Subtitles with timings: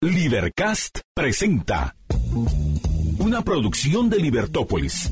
[0.00, 1.96] Libercast presenta
[3.18, 5.10] una producción de Libertópolis.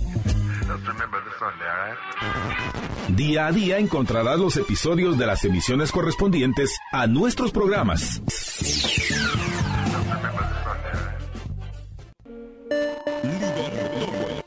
[3.08, 8.22] Día a día encontrarás los episodios de las emisiones correspondientes a nuestros programas.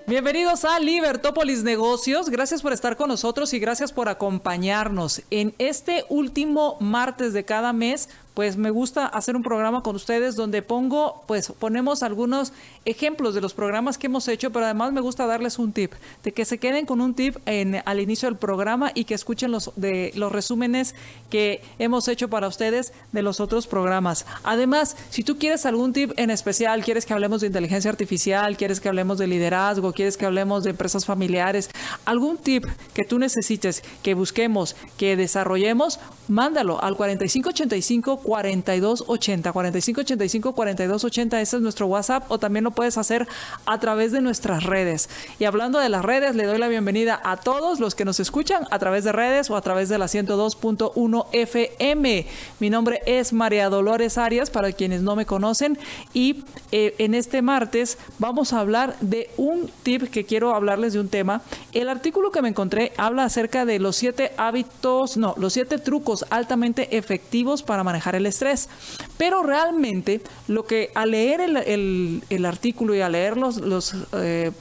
[0.09, 2.29] Bienvenidos a Libertópolis Negocios.
[2.29, 5.21] Gracias por estar con nosotros y gracias por acompañarnos.
[5.29, 8.09] En este último martes de cada mes
[8.39, 12.53] pues me gusta hacer un programa con ustedes donde pongo, pues ponemos algunos
[12.85, 15.91] ejemplos de los programas que hemos hecho, pero además me gusta darles un tip,
[16.23, 19.51] de que se queden con un tip en, al inicio del programa y que escuchen
[19.51, 20.95] los, de, los resúmenes
[21.29, 24.25] que hemos hecho para ustedes de los otros programas.
[24.45, 28.79] Además, si tú quieres algún tip en especial, quieres que hablemos de inteligencia artificial, quieres
[28.79, 31.69] que hablemos de liderazgo, quieres que hablemos de empresas familiares,
[32.05, 32.63] algún tip
[32.93, 35.99] que tú necesites, que busquemos, que desarrollemos,
[36.29, 43.27] mándalo al 4585 4280, 4585 4280, ese es nuestro WhatsApp o también lo puedes hacer
[43.65, 45.09] a través de nuestras redes.
[45.39, 48.65] Y hablando de las redes, le doy la bienvenida a todos los que nos escuchan
[48.69, 52.27] a través de redes o a través de la 102.1 FM.
[52.59, 55.79] Mi nombre es María Dolores Arias, para quienes no me conocen,
[56.13, 60.99] y eh, en este martes vamos a hablar de un tip que quiero hablarles de
[60.99, 61.41] un tema.
[61.73, 66.25] El artículo que me encontré habla acerca de los siete hábitos, no, los siete trucos
[66.29, 68.69] altamente efectivos para manejar el estrés.
[69.17, 74.51] Pero realmente lo que al leer el, artículo y a leer los, eh,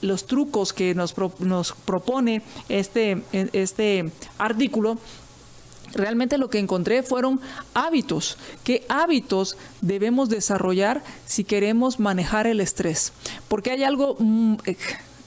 [0.00, 4.98] los trucos que nos, nos propone este, este artículo,
[5.92, 7.40] realmente lo que encontré fueron
[7.74, 8.38] hábitos.
[8.64, 13.12] ¿Qué hábitos debemos desarrollar si queremos manejar el estrés?
[13.48, 14.56] Porque hay algo mm,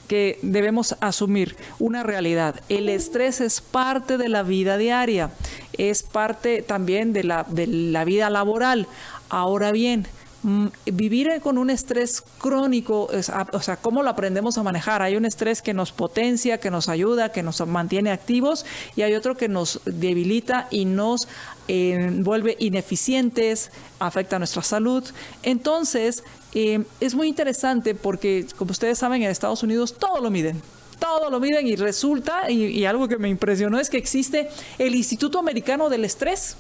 [0.08, 2.62] que debemos asumir, una realidad.
[2.70, 5.32] El estrés es parte de la vida diaria,
[5.78, 8.88] es parte también de la, de la vida laboral.
[9.30, 10.08] Ahora bien,
[10.44, 13.10] mm, vivir con un estrés crónico,
[13.54, 15.02] o sea, ¿cómo lo aprendemos a manejar?
[15.02, 18.66] Hay un estrés que nos potencia, que nos ayuda, que nos mantiene activos
[18.96, 21.28] y hay otro que nos debilita y nos
[21.68, 25.04] eh, vuelve ineficientes, afecta nuestra salud.
[25.44, 30.62] Entonces, eh, es muy interesante porque, como ustedes saben, en Estados Unidos todo lo miden.
[31.02, 35.40] Todo lo miden y resulta, y algo que me impresionó es que existe el Instituto
[35.40, 36.56] Americano del Estrés,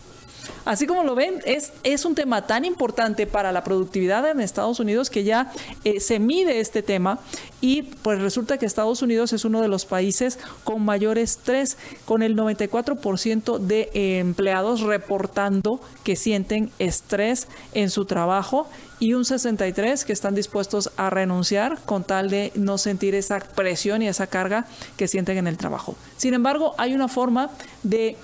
[0.65, 4.79] Así como lo ven, es, es un tema tan importante para la productividad en Estados
[4.79, 5.51] Unidos que ya
[5.83, 7.19] eh, se mide este tema
[7.61, 12.23] y pues resulta que Estados Unidos es uno de los países con mayor estrés, con
[12.23, 18.67] el 94% de empleados reportando que sienten estrés en su trabajo
[18.99, 24.01] y un 63 que están dispuestos a renunciar con tal de no sentir esa presión
[24.01, 24.65] y esa carga
[24.95, 25.95] que sienten en el trabajo.
[26.17, 27.49] Sin embargo, hay una forma
[27.83, 28.15] de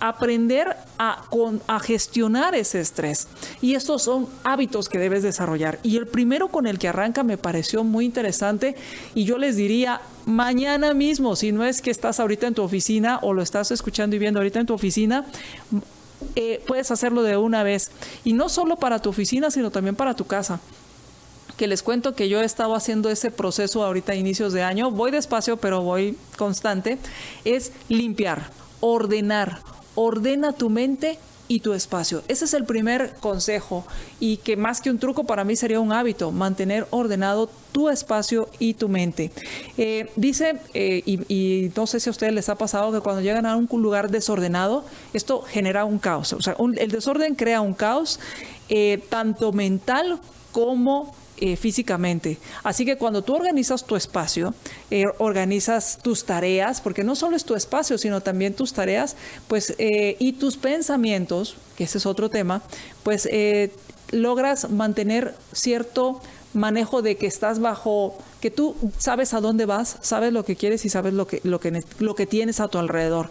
[0.00, 1.24] aprender a,
[1.80, 3.28] gestionar ese estrés.
[3.60, 5.78] Y estos son hábitos que debes desarrollar.
[5.82, 8.76] Y el primero con el que arranca me pareció muy interesante
[9.14, 13.18] y yo les diría, mañana mismo, si no es que estás ahorita en tu oficina
[13.22, 15.24] o lo estás escuchando y viendo ahorita en tu oficina,
[16.34, 17.90] eh, puedes hacerlo de una vez.
[18.24, 20.60] Y no solo para tu oficina, sino también para tu casa
[21.56, 25.10] que les cuento que yo he estado haciendo ese proceso ahorita inicios de año, voy
[25.10, 26.98] despacio pero voy constante,
[27.44, 29.60] es limpiar, ordenar,
[29.98, 32.22] ordena tu mente y tu espacio.
[32.28, 33.84] Ese es el primer consejo
[34.20, 38.48] y que más que un truco para mí sería un hábito, mantener ordenado tu espacio
[38.60, 39.32] y tu mente.
[39.76, 43.46] Eh, dice, eh, y, no sé si a ustedes les ha pasado que cuando llegan
[43.46, 46.32] a un lugar desordenado, esto genera un caos.
[46.34, 48.20] O sea, el desorden crea un caos
[48.68, 50.20] eh, tanto mental
[50.52, 52.38] como eh, físicamente.
[52.62, 54.54] Así que cuando tú organizas tu espacio,
[54.90, 59.16] eh, organizas tus tareas, porque no solo es tu espacio, sino también tus tareas,
[59.46, 62.62] pues, eh, y tus pensamientos, que ese es otro tema,
[63.02, 63.28] pues
[64.10, 66.20] logras mantener cierto
[66.54, 70.84] manejo de que estás bajo, que tú sabes a dónde vas, sabes lo que quieres
[70.84, 73.30] y sabes lo que, lo que, lo que tienes a tu alrededor.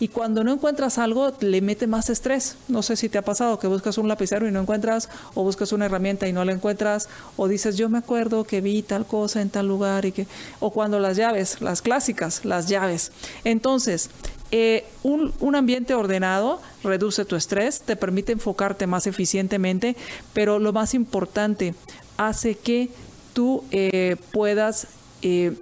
[0.00, 2.56] Y cuando no encuentras algo, le mete más estrés.
[2.68, 5.72] No sé si te ha pasado que buscas un lapicero y no encuentras, o buscas
[5.72, 9.40] una herramienta y no la encuentras, o dices, yo me acuerdo que vi tal cosa
[9.40, 10.26] en tal lugar, y que,
[10.60, 13.12] o cuando las llaves, las clásicas, las llaves.
[13.44, 14.10] Entonces,
[14.50, 19.96] eh, un, un, ambiente ordenado reduce tu estrés, te permite enfocarte más eficientemente,
[20.32, 21.74] pero lo más importante,
[22.16, 22.90] hace que
[23.32, 24.86] tú eh, puedas
[25.22, 25.56] eh,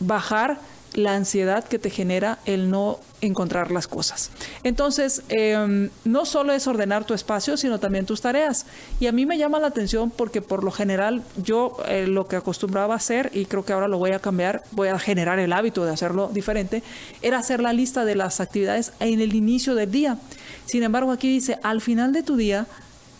[0.00, 0.58] bajar
[0.94, 4.30] la ansiedad que te genera el no encontrar las cosas.
[4.62, 8.66] Entonces, em, no solo es ordenar tu espacio, sino también tus tareas.
[9.00, 12.36] Y a mí me llama la atención porque por lo general yo eh, lo que
[12.36, 15.52] acostumbraba a hacer, y creo que ahora lo voy a cambiar, voy a generar el
[15.52, 16.82] hábito de hacerlo diferente,
[17.22, 20.18] era hacer la lista de las actividades en el inicio del día.
[20.66, 22.66] Sin embargo, aquí dice, al final de tu día,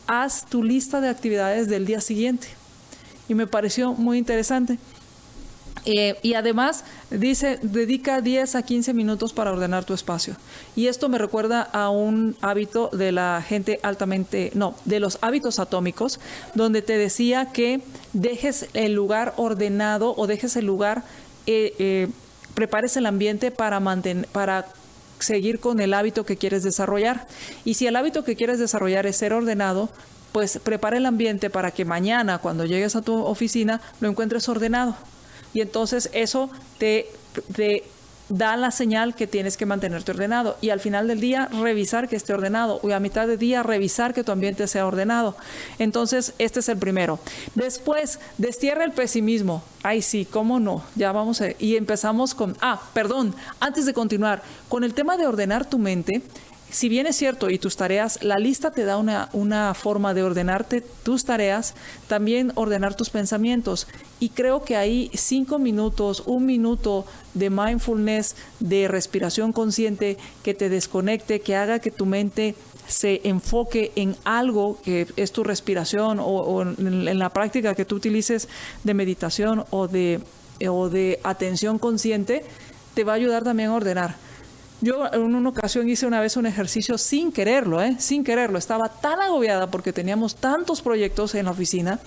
[0.06, 2.57] haz tu lista de actividades del día siguiente.
[3.28, 4.78] Y me pareció muy interesante.
[5.84, 10.36] Eh, y además dice, dedica 10 a 15 minutos para ordenar tu espacio.
[10.76, 15.58] Y esto me recuerda a un hábito de la gente altamente, no, de los hábitos
[15.58, 16.20] atómicos,
[16.54, 17.80] donde te decía que
[18.12, 21.04] dejes el lugar ordenado o dejes el lugar,
[21.46, 22.08] eh, eh,
[22.54, 24.66] prepares el ambiente para, mantener, para
[25.20, 27.26] seguir con el hábito que quieres desarrollar.
[27.64, 29.90] Y si el hábito que quieres desarrollar es ser ordenado,
[30.32, 34.96] pues prepara el ambiente para que mañana cuando llegues a tu oficina lo encuentres ordenado
[35.52, 37.10] y entonces eso te,
[38.28, 42.16] da la señal que tienes que mantenerte ordenado y al final del día revisar que
[42.16, 45.34] esté ordenado o a mitad de día revisar que tu ambiente sea ordenado.
[45.78, 47.19] Entonces, este es el primero.
[47.54, 49.62] Después, destierra el pesimismo.
[49.82, 50.84] Ay, sí, cómo no.
[50.94, 55.26] Ya vamos a y empezamos con ah, perdón, antes de continuar, con el tema de
[55.26, 56.22] ordenar tu mente,
[56.70, 60.22] si bien es cierto y tus tareas, la lista te da una, una, forma de
[60.22, 61.74] ordenarte tus tareas,
[62.08, 63.86] también ordenar tus pensamientos.
[64.20, 70.68] Y creo que ahí cinco minutos, un minuto de mindfulness, de respiración consciente, que te
[70.68, 72.54] desconecte, que haga que tu mente
[72.86, 78.48] se enfoque en algo que es tu respiración o, en, la práctica que tú utilices
[78.84, 80.20] de meditación o de,
[80.66, 82.44] o de atención consciente,
[82.94, 84.27] te va a ayudar también a ordenar.
[84.80, 87.96] Yo en una ocasión hice una vez un ejercicio sin quererlo, ¿eh?
[87.98, 88.58] sin quererlo.
[88.58, 91.98] Estaba tan agobiada porque teníamos tantos proyectos en la oficina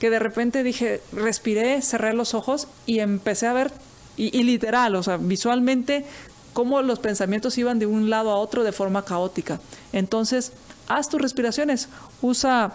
[0.00, 3.70] que de repente dije, respiré, cerré los ojos y empecé a ver,
[4.16, 6.04] y, y literal, o sea, visualmente,
[6.52, 9.60] cómo los pensamientos iban de un lado a otro de forma caótica.
[9.92, 10.52] Entonces,
[10.88, 11.88] haz tus respiraciones,
[12.22, 12.72] usa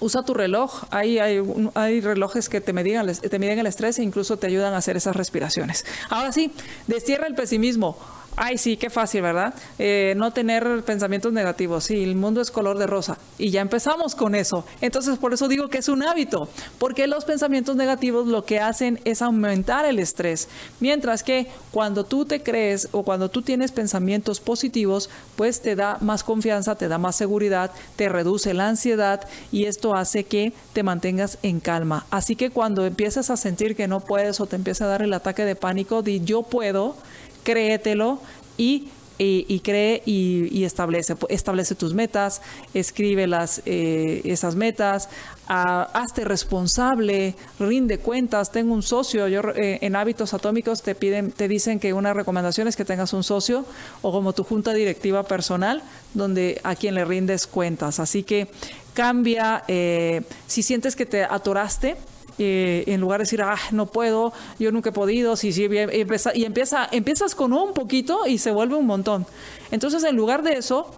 [0.00, 0.84] usa tu reloj.
[0.90, 1.42] Hay, hay,
[1.74, 4.96] hay relojes que te miden, te miden el estrés e incluso te ayudan a hacer
[4.96, 5.84] esas respiraciones.
[6.10, 6.52] Ahora sí,
[6.86, 7.96] destierra el pesimismo.
[8.38, 9.54] Ay, sí, qué fácil, ¿verdad?
[9.78, 11.84] Eh, no tener pensamientos negativos.
[11.84, 13.16] Sí, el mundo es color de rosa.
[13.38, 14.66] Y ya empezamos con eso.
[14.82, 16.50] Entonces, por eso digo que es un hábito.
[16.78, 20.48] Porque los pensamientos negativos lo que hacen es aumentar el estrés.
[20.80, 25.96] Mientras que cuando tú te crees o cuando tú tienes pensamientos positivos, pues te da
[26.02, 30.82] más confianza, te da más seguridad, te reduce la ansiedad y esto hace que te
[30.82, 32.04] mantengas en calma.
[32.10, 35.14] Así que cuando empiezas a sentir que no puedes o te empieza a dar el
[35.14, 36.96] ataque de pánico, di yo puedo
[37.46, 38.20] créetelo
[38.58, 38.88] y
[39.18, 42.42] y, cree y, establece, establece tus metas,
[42.74, 45.08] escribe las, eh, esas metas,
[45.48, 49.26] hazte responsable, rinde cuentas, tengo un socio.
[49.28, 53.12] Yo eh, en hábitos atómicos te piden, te dicen que una recomendación es que tengas
[53.12, 53.64] un socio
[54.02, 55.82] o como tu junta directiva personal,
[56.12, 58.00] donde a quien le rindes cuentas.
[58.00, 58.48] Así que
[58.92, 61.96] cambia, eh, si sientes que te atoraste,
[62.38, 66.42] eh, en lugar de decir, ah, no puedo, yo nunca he podido, sí, sí, y,
[66.42, 69.26] empieza, empiezas con un poquito y se vuelve un montón.
[69.70, 70.90] Entonces, en lugar de eso,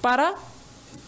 [0.00, 0.34] para,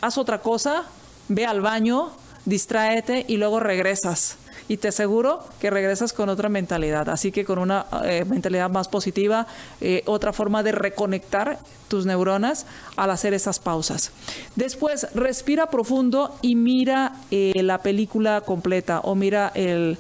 [0.00, 0.84] haz otra cosa,
[1.28, 2.10] ve al baño,
[2.44, 7.08] distráete y luego regresas y te aseguro que regresas con otra mentalidad.
[7.08, 9.46] Así que con una eh, mentalidad más positiva,
[9.80, 11.58] eh, otra forma de reconectar
[11.88, 12.66] tus neuronas
[12.96, 14.10] al hacer esas pausas.
[14.56, 19.98] Después, respira profundo y mira eh, la película completa o mira el,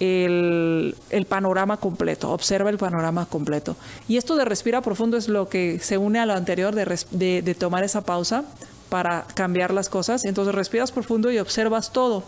[0.00, 0.94] el,
[1.28, 3.76] panorama completo, observa el panorama completo.
[4.08, 7.54] Y esto de respira profundo es lo que se une a lo anterior de, de
[7.54, 8.44] tomar esa pausa
[8.88, 10.24] para cambiar las cosas.
[10.24, 12.24] Entonces respiras profundo y observas todo.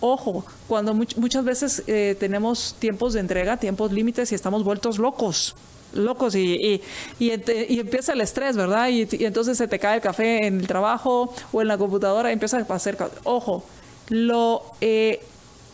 [0.00, 5.54] Ojo, cuando muchas veces eh, tenemos tiempos de entrega, tiempos límites y estamos vueltos locos
[5.94, 6.82] locos y,
[7.18, 8.88] y, empieza el estrés, ¿verdad?
[8.88, 12.32] Y, entonces se te cae el café en el trabajo o en la computadora y
[12.32, 12.98] empieza a hacer...
[13.24, 13.64] Ojo,
[14.08, 15.24] lo, eh,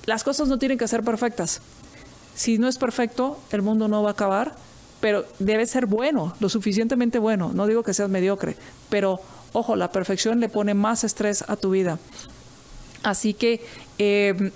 [0.06, 1.60] las cosas no tienen que ser perfectas.
[2.34, 4.54] Si no es perfecto, el mundo no va a acabar,
[5.00, 7.52] pero debe ser bueno, lo suficientemente bueno.
[7.54, 8.56] No digo que seas mediocre,
[8.88, 9.20] pero
[9.52, 11.98] ojo, la perfección le pone más estrés a tu vida.
[13.02, 13.64] Así que
[13.98, 14.50] eh,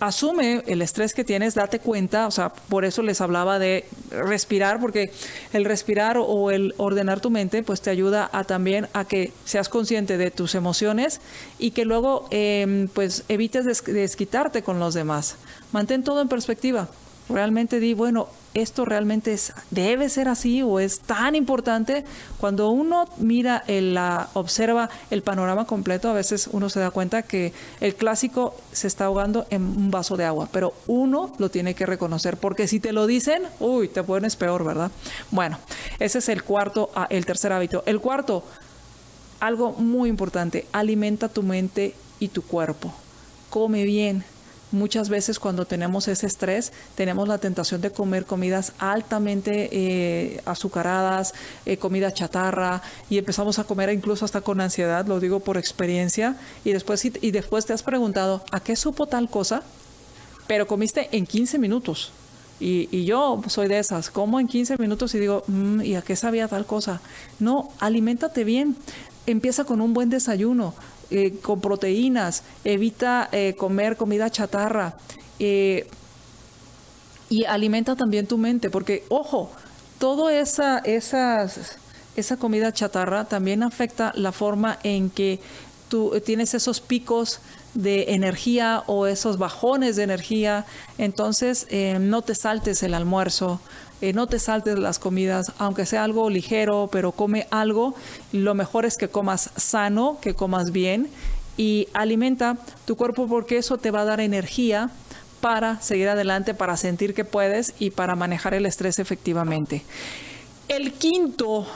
[0.00, 4.80] asume el estrés que tienes, date cuenta, o sea, por eso les hablaba de respirar,
[4.80, 5.12] porque
[5.52, 9.68] el respirar o el ordenar tu mente, pues te ayuda a también a que seas
[9.68, 11.20] consciente de tus emociones
[11.58, 15.36] y que luego, em, pues, evites desquitarte con los demás.
[15.72, 16.88] Mantén todo en perspectiva.
[17.28, 22.04] Realmente di, bueno, esto realmente es, debe ser así o es tan importante.
[22.38, 27.22] Cuando uno mira, el, la, observa el panorama completo, a veces uno se da cuenta
[27.22, 31.74] que el clásico se está ahogando en un vaso de agua, pero uno lo tiene
[31.74, 34.90] que reconocer, porque si te lo dicen, uy, te pones peor, ¿verdad?
[35.30, 35.58] Bueno,
[35.98, 37.82] ese es el cuarto, ah, el tercer hábito.
[37.86, 38.44] El cuarto,
[39.38, 42.92] algo muy importante, alimenta tu mente y tu cuerpo.
[43.48, 44.24] Come bien,
[44.72, 51.34] muchas veces cuando tenemos ese estrés, tenemos la tentación de comer comidas altamente eh, azucaradas,
[51.66, 56.36] eh, comida chatarra, y empezamos a comer incluso hasta con ansiedad, lo digo por experiencia,
[56.64, 59.62] y después, y después te has preguntado, ¿a qué supo tal cosa?
[60.46, 62.12] Pero comiste en 15 minutos.
[62.60, 66.14] Y, yo soy de esas, como en 15 minutos y digo, mm, ¿y a qué
[66.14, 67.00] sabía tal cosa?
[67.38, 68.76] No, aliméntate bien.
[69.26, 70.74] Empieza con un buen desayuno,
[71.10, 74.96] eh, con proteínas, evita eh, comer comida chatarra
[75.38, 75.88] eh,
[77.28, 79.50] y alimenta también tu mente, porque, ojo,
[79.98, 85.40] toda esa, esa comida chatarra también afecta la forma en que
[85.88, 87.40] tú tienes esos picos
[87.74, 90.64] de energía o esos bajones de energía,
[90.98, 91.66] entonces
[92.00, 93.60] no te saltes el almuerzo,
[94.00, 97.94] eh, no te saltes las comidas, aunque sea algo ligero, pero come algo.
[98.32, 101.08] Lo mejor es que comas sano, que comas bien
[101.56, 104.90] y alimenta tu cuerpo porque eso te va a dar energía
[105.40, 109.82] para seguir adelante, para sentir que puedes y para manejar el estrés efectivamente.
[110.68, 111.66] El quinto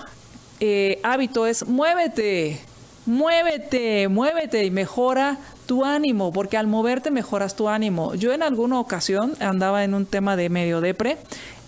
[0.60, 2.60] eh, hábito es muévete,
[3.06, 8.14] muévete, muévete y mejora tu ánimo, porque al moverte mejoras tu ánimo.
[8.14, 11.18] Yo en alguna ocasión andaba en un tema de medio depre,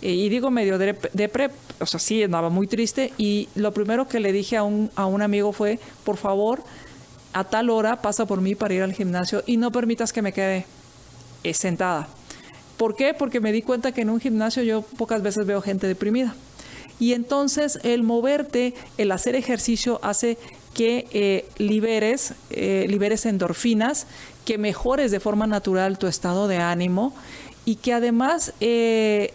[0.02, 1.50] eh, y digo medio depre,
[1.80, 5.06] o sea, sí, andaba muy triste, y lo primero que le dije a un, a
[5.06, 6.62] un amigo fue, por favor,
[7.32, 10.32] a tal hora pasa por mí para ir al gimnasio y no permitas que me
[10.32, 10.64] quede
[11.44, 12.08] eh, sentada.
[12.78, 13.12] ¿Por qué?
[13.12, 16.34] Porque me di cuenta que en un gimnasio yo pocas veces veo gente deprimida.
[16.98, 20.38] Y entonces el moverte, el hacer ejercicio hace
[20.76, 24.06] que eh, liberes, eh, liberes endorfinas,
[24.45, 27.14] que mejores de forma natural tu estado de ánimo
[27.64, 29.33] y que además eh,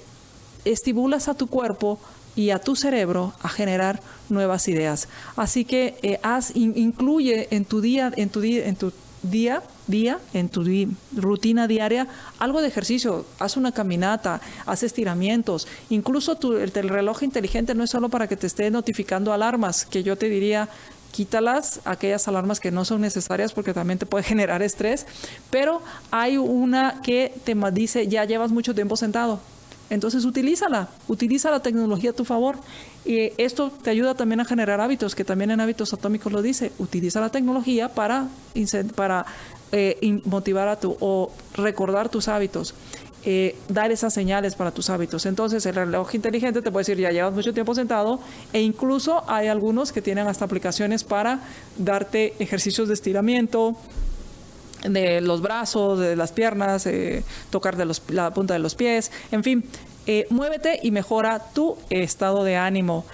[0.65, 1.99] estimulas a tu cuerpo
[2.35, 5.07] y a tu cerebro a generar nuevas ideas.
[5.35, 8.93] Así que haz, incluye en tu día, en tu día, en tu
[9.23, 10.63] día, día, en tu
[11.15, 12.07] rutina diaria,
[12.37, 17.89] algo de ejercicio, haz una caminata, haz estiramientos, incluso tu, el reloj inteligente no es
[17.89, 20.69] solo para que te esté notificando alarmas, que yo te diría
[21.11, 25.05] quítalas, aquellas alarmas que no son necesarias porque también te puede generar estrés,
[25.49, 29.39] pero hay una que te dice ya llevas mucho tiempo sentado.
[29.91, 32.55] Entonces utilízala, utiliza la tecnología a tu favor.
[33.03, 36.71] Y esto te ayuda también a generar hábitos, que también en hábitos atómicos lo dice.
[36.79, 38.27] Utiliza la tecnología para,
[39.73, 42.73] eh, motivar a tu o recordar tus hábitos.
[43.23, 45.27] Eh, dar esas señales para tus hábitos.
[45.27, 48.19] Entonces el reloj inteligente te puede decir, ya llevas mucho tiempo sentado
[48.51, 51.39] e incluso hay algunos que tienen hasta aplicaciones para
[51.77, 53.77] darte ejercicios de estiramiento,
[54.89, 59.43] de los brazos, de las piernas, eh, tocar de la punta de los pies, en
[59.43, 59.65] fin,
[60.07, 63.05] eh, muévete y mejora tu estado de ánimo.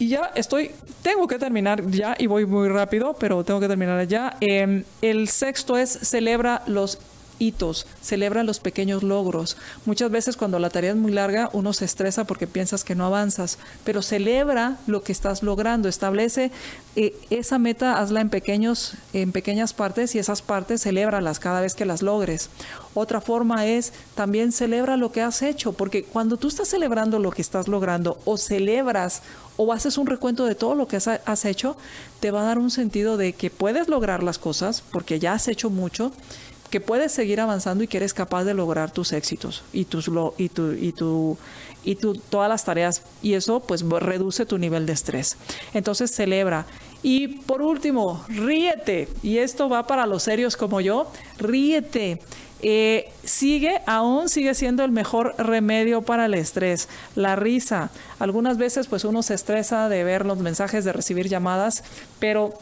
[0.00, 4.04] y ya estoy, tengo que terminar ya y voy muy rápido, pero tengo que terminar
[4.08, 4.36] ya.
[4.40, 6.98] Em, el sexto es celebra los
[7.38, 9.56] hitos, celebra los pequeños logros.
[9.86, 13.06] Muchas veces cuando la tarea es muy larga uno se estresa porque piensas que no
[13.06, 16.50] avanzas, pero celebra lo que estás logrando, establece
[16.96, 21.74] eh, esa meta, hazla en pequeños en pequeñas partes y esas partes celébralas cada vez
[21.74, 22.50] que las logres.
[22.94, 27.30] Otra forma es también celebra lo que has hecho, porque cuando tú estás celebrando lo
[27.30, 29.22] que estás logrando o celebras
[29.56, 31.76] o haces un recuento de todo lo que has hecho,
[32.20, 35.48] te va a dar un sentido de que puedes lograr las cosas porque ya has
[35.48, 36.12] hecho mucho
[36.74, 40.48] que puedes seguir avanzando y que eres capaz de lograr tus éxitos y tus y
[40.48, 41.38] tu, y tu,
[41.84, 45.36] y tu, todas las tareas y eso pues reduce tu nivel de estrés.
[45.72, 46.66] Entonces celebra.
[47.00, 49.08] Y por último, ríete.
[49.22, 51.12] Y esto va para los serios como yo.
[51.38, 52.20] Ríete.
[52.60, 57.90] Eh, sigue, aún sigue siendo el mejor remedio para el estrés, la risa.
[58.18, 61.84] Algunas veces pues uno se estresa de ver los mensajes, de recibir llamadas,
[62.18, 62.54] pero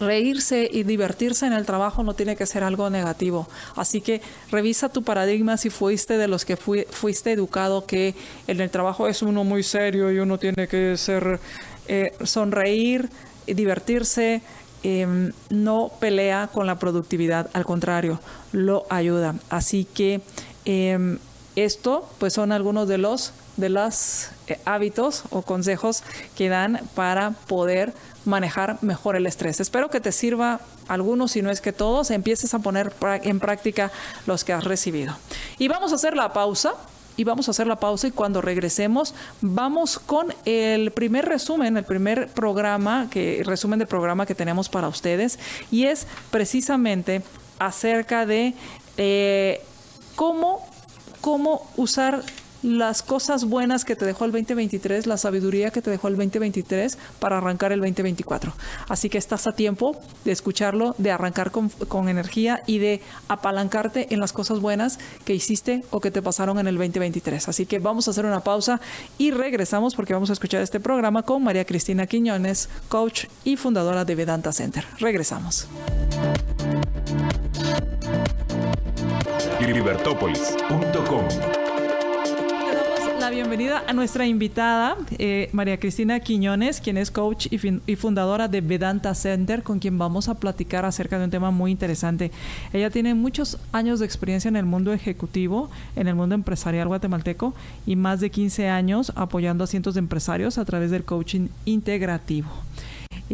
[0.00, 3.48] reírse y divertirse en el trabajo no tiene que ser algo negativo.
[3.76, 4.20] Así que
[4.50, 8.14] revisa tu paradigma si fuiste de los que fuiste educado que
[8.46, 11.40] en el trabajo es uno muy serio y uno tiene que ser
[11.88, 13.08] eh, sonreír,
[13.46, 14.42] divertirse.
[14.86, 18.20] Em, no pelea con la productividad, al contrario,
[18.52, 19.34] lo ayuda.
[19.48, 20.20] Así que
[20.66, 21.18] em,
[21.56, 26.02] esto pues son algunos de los de los eh, hábitos o consejos
[26.36, 27.94] que dan para poder
[28.24, 29.60] manejar mejor el estrés.
[29.60, 32.92] Espero que te sirva algunos, si no es que todos, empieces a poner
[33.22, 33.90] en práctica
[34.26, 35.16] los que has recibido.
[35.58, 36.74] Y vamos a hacer la pausa.
[37.16, 41.84] Y vamos a hacer la pausa y cuando regresemos vamos con el primer resumen, el
[41.84, 45.38] primer programa, que, resumen del programa que tenemos para ustedes
[45.70, 47.22] y es precisamente
[47.60, 48.54] acerca de
[48.96, 49.62] eh,
[50.16, 50.66] cómo,
[51.20, 52.24] cómo usar
[52.64, 56.98] las cosas buenas que te dejó el 2023, la sabiduría que te dejó el 2023
[57.18, 58.54] para arrancar el 2024.
[58.88, 64.14] Así que estás a tiempo de escucharlo, de arrancar con, con energía y de apalancarte
[64.14, 67.48] en las cosas buenas que hiciste o que te pasaron en el 2023.
[67.48, 68.80] Así que vamos a hacer una pausa
[69.18, 74.06] y regresamos porque vamos a escuchar este programa con María Cristina Quiñones, coach y fundadora
[74.06, 74.86] de Vedanta Center.
[74.98, 75.68] Regresamos.
[79.60, 81.63] Libertópolis.com
[83.34, 87.58] bienvenida a nuestra invitada, eh, María Cristina Quiñones, quien es coach y,
[87.90, 91.72] y, fundadora de Vedanta Center, con quien vamos a platicar acerca de un tema muy
[91.72, 92.30] interesante.
[92.72, 97.54] Ella tiene muchos años de experiencia en el mundo ejecutivo, en el mundo empresarial guatemalteco
[97.86, 102.48] y más de 15 años apoyando a cientos de empresarios a través del coaching integrativo.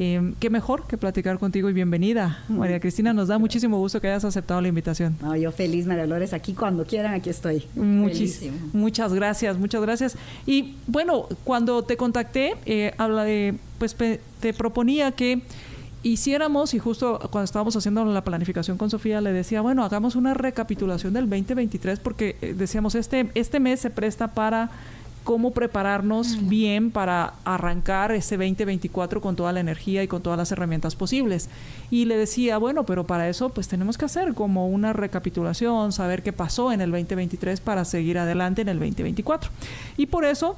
[0.03, 2.43] Eh, qué mejor que platicar contigo y bienvenida.
[2.49, 5.15] María Cristina, nos da muchísimo gusto que hayas aceptado la invitación.
[5.21, 7.67] No, yo feliz, María Dolores, aquí cuando quieran, aquí estoy.
[7.75, 8.57] Muchísimo.
[8.73, 10.17] Muchas gracias, muchas gracias.
[10.47, 15.43] Y bueno, cuando te contacté, eh, habla de, pues te proponía que
[16.03, 20.33] hiciéramos, y justo cuando estábamos haciendo la planificación con Sofía, le decía, bueno, hagamos una
[20.33, 24.71] recapitulación del 2023 porque eh, decíamos, este, este mes se presta para
[25.25, 30.53] cómo prepararnos bien para arrancar ese 2024 con toda la energía y con todas las
[30.53, 31.49] herramientas posibles.
[31.91, 36.23] Y le decía, bueno, pero para eso pues tenemos que hacer como una recapitulación, saber
[36.23, 39.51] qué pasó en el 2023 para seguir adelante en el 2024.
[39.97, 40.57] Y por eso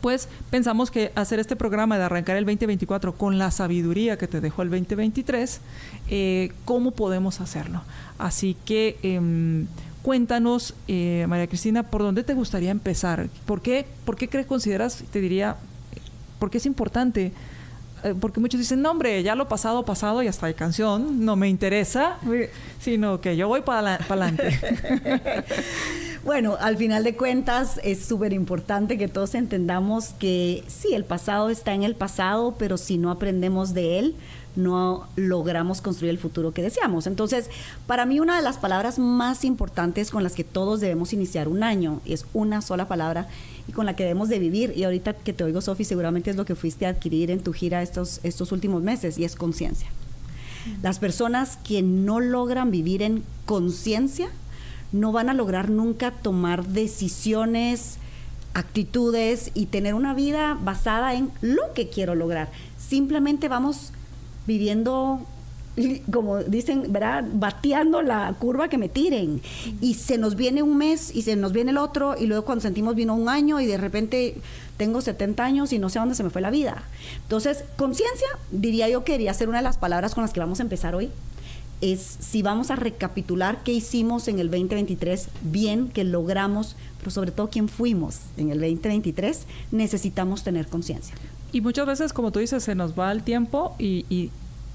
[0.00, 4.40] pues pensamos que hacer este programa de arrancar el 2024 con la sabiduría que te
[4.40, 5.60] dejó el 2023,
[6.08, 7.82] eh, ¿cómo podemos hacerlo?
[8.18, 9.66] Así que em,
[10.02, 13.28] Cuéntanos, eh, María Cristina, ¿por dónde te gustaría empezar?
[13.46, 15.56] ¿Por qué, por qué crees, consideras, te diría,
[16.40, 17.32] por qué es importante?
[18.02, 21.36] Eh, porque muchos dicen, no, hombre, ya lo pasado, pasado y hasta hay canción, no
[21.36, 22.18] me interesa,
[22.80, 24.58] sino que yo voy para adelante.
[26.24, 31.48] bueno, al final de cuentas es súper importante que todos entendamos que sí, el pasado
[31.48, 34.16] está en el pasado, pero si no aprendemos de él,
[34.56, 37.06] no logramos construir el futuro que deseamos.
[37.06, 37.48] Entonces,
[37.86, 41.62] para mí una de las palabras más importantes con las que todos debemos iniciar un
[41.62, 43.28] año es una sola palabra
[43.68, 44.72] y con la que debemos de vivir.
[44.76, 47.52] Y ahorita que te oigo, Sofi, seguramente es lo que fuiste a adquirir en tu
[47.52, 49.88] gira estos, estos últimos meses y es conciencia.
[50.82, 54.28] Las personas que no logran vivir en conciencia
[54.92, 57.96] no van a lograr nunca tomar decisiones,
[58.54, 62.50] actitudes y tener una vida basada en lo que quiero lograr.
[62.78, 63.92] Simplemente vamos
[64.46, 65.26] viviendo
[66.12, 67.24] como dicen, ¿verdad?
[67.32, 69.40] Bateando la curva que me tiren.
[69.80, 72.62] Y se nos viene un mes y se nos viene el otro y luego cuando
[72.62, 74.36] sentimos vino un año y de repente
[74.76, 76.82] tengo 70 años y no sé a dónde se me fue la vida.
[77.22, 80.60] Entonces, conciencia, diría yo que quería ser una de las palabras con las que vamos
[80.60, 81.10] a empezar hoy.
[81.80, 87.32] Es si vamos a recapitular qué hicimos en el 2023, bien, que logramos, pero sobre
[87.32, 91.16] todo quién fuimos en el 2023, necesitamos tener conciencia.
[91.52, 94.30] Y muchas veces, como tú dices, se nos va el tiempo y, y,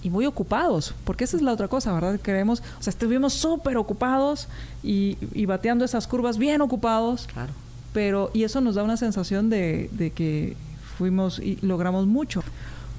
[0.10, 2.18] muy ocupados, porque esa es la otra cosa, ¿verdad?
[2.22, 4.48] Queremos, o sea, estuvimos súper ocupados
[4.82, 7.28] y, y, bateando esas curvas bien ocupados.
[7.34, 7.52] Claro.
[7.92, 10.56] Pero, y eso nos da una sensación de, de que
[10.98, 12.42] fuimos y logramos mucho.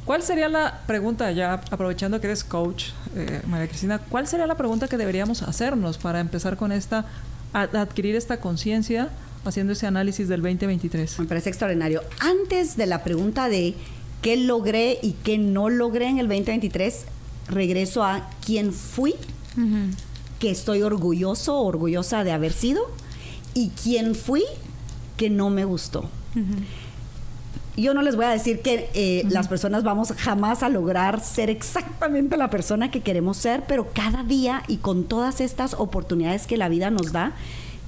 [0.08, 4.56] ¿Cuál sería la pregunta, ya aprovechando que eres coach, eh, María Cristina, cuál sería la
[4.56, 7.04] pregunta que deberíamos hacernos para empezar con esta,
[7.52, 9.10] a, adquirir esta conciencia
[9.44, 11.20] haciendo ese análisis del 2023.
[11.20, 12.03] Me parece extraordinario.
[12.20, 13.74] Antes de la pregunta de
[14.22, 17.05] qué logré y qué no logré en el 2023,
[17.48, 19.14] regreso a quién fui,
[20.38, 22.83] que estoy orgulloso orgullosa de haber sido,
[23.55, 24.44] y quién fui
[25.16, 26.09] que no me gustó.
[27.77, 31.48] Yo no les voy a decir que eh, las personas vamos jamás a lograr ser
[31.48, 36.57] exactamente la persona que queremos ser, pero cada día y con todas estas oportunidades que
[36.57, 37.35] la vida nos da,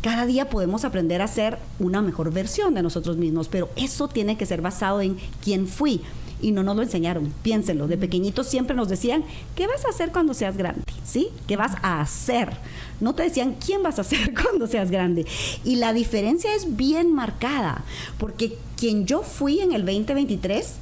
[0.03, 4.37] cada día podemos aprender a ser una mejor versión de nosotros mismos, pero eso tiene
[4.37, 6.01] que ser basado en quién fui.
[6.43, 7.87] Y no nos lo enseñaron, piénsenlo.
[7.87, 10.83] De pequeñitos siempre nos decían, ¿qué vas a hacer cuando seas grande?
[11.05, 11.29] ¿Sí?
[11.47, 12.57] ¿Qué vas a hacer?
[13.01, 15.27] No te decían, ¿quién vas a ser cuando seas grande?
[15.65, 17.85] Y la diferencia es bien marcada,
[18.19, 20.77] porque quien yo fui en el 2023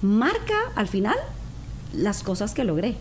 [0.00, 1.16] marca al final
[1.92, 2.96] las cosas que logré.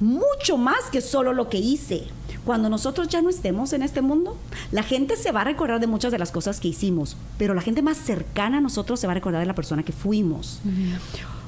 [0.00, 2.08] Mucho más que solo lo que hice
[2.44, 4.36] cuando nosotros ya no estemos en este mundo,
[4.70, 7.62] la gente se va a recordar de muchas de las cosas que hicimos, pero la
[7.62, 10.60] gente más cercana a nosotros se va a recordar de la persona que fuimos.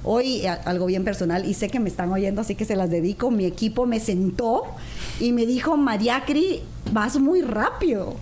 [0.09, 3.33] Hoy, algo bien personal, y sé que me están oyendo, así que se las dedico,
[3.33, 4.63] mi equipo me sentó
[5.19, 8.15] y me dijo, Mariacri, vas muy rápido.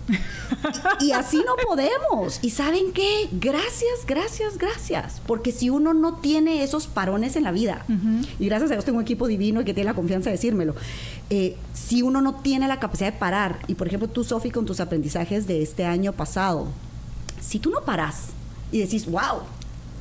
[0.99, 2.39] y, así no podemos.
[2.41, 3.29] ¿Y saben qué?
[3.33, 5.21] Gracias, gracias, gracias.
[5.27, 7.85] Porque si uno no tiene esos parones en la vida,
[8.39, 10.73] y gracias a Dios tengo un equipo divino y que tiene la confianza de decírmelo,
[11.29, 14.65] eh, si uno no tiene la capacidad de parar, y por ejemplo tú, Sofi, con
[14.65, 16.67] tus aprendizajes de este año pasado,
[17.41, 18.29] Si tú no paras
[18.71, 19.43] y decís, wow,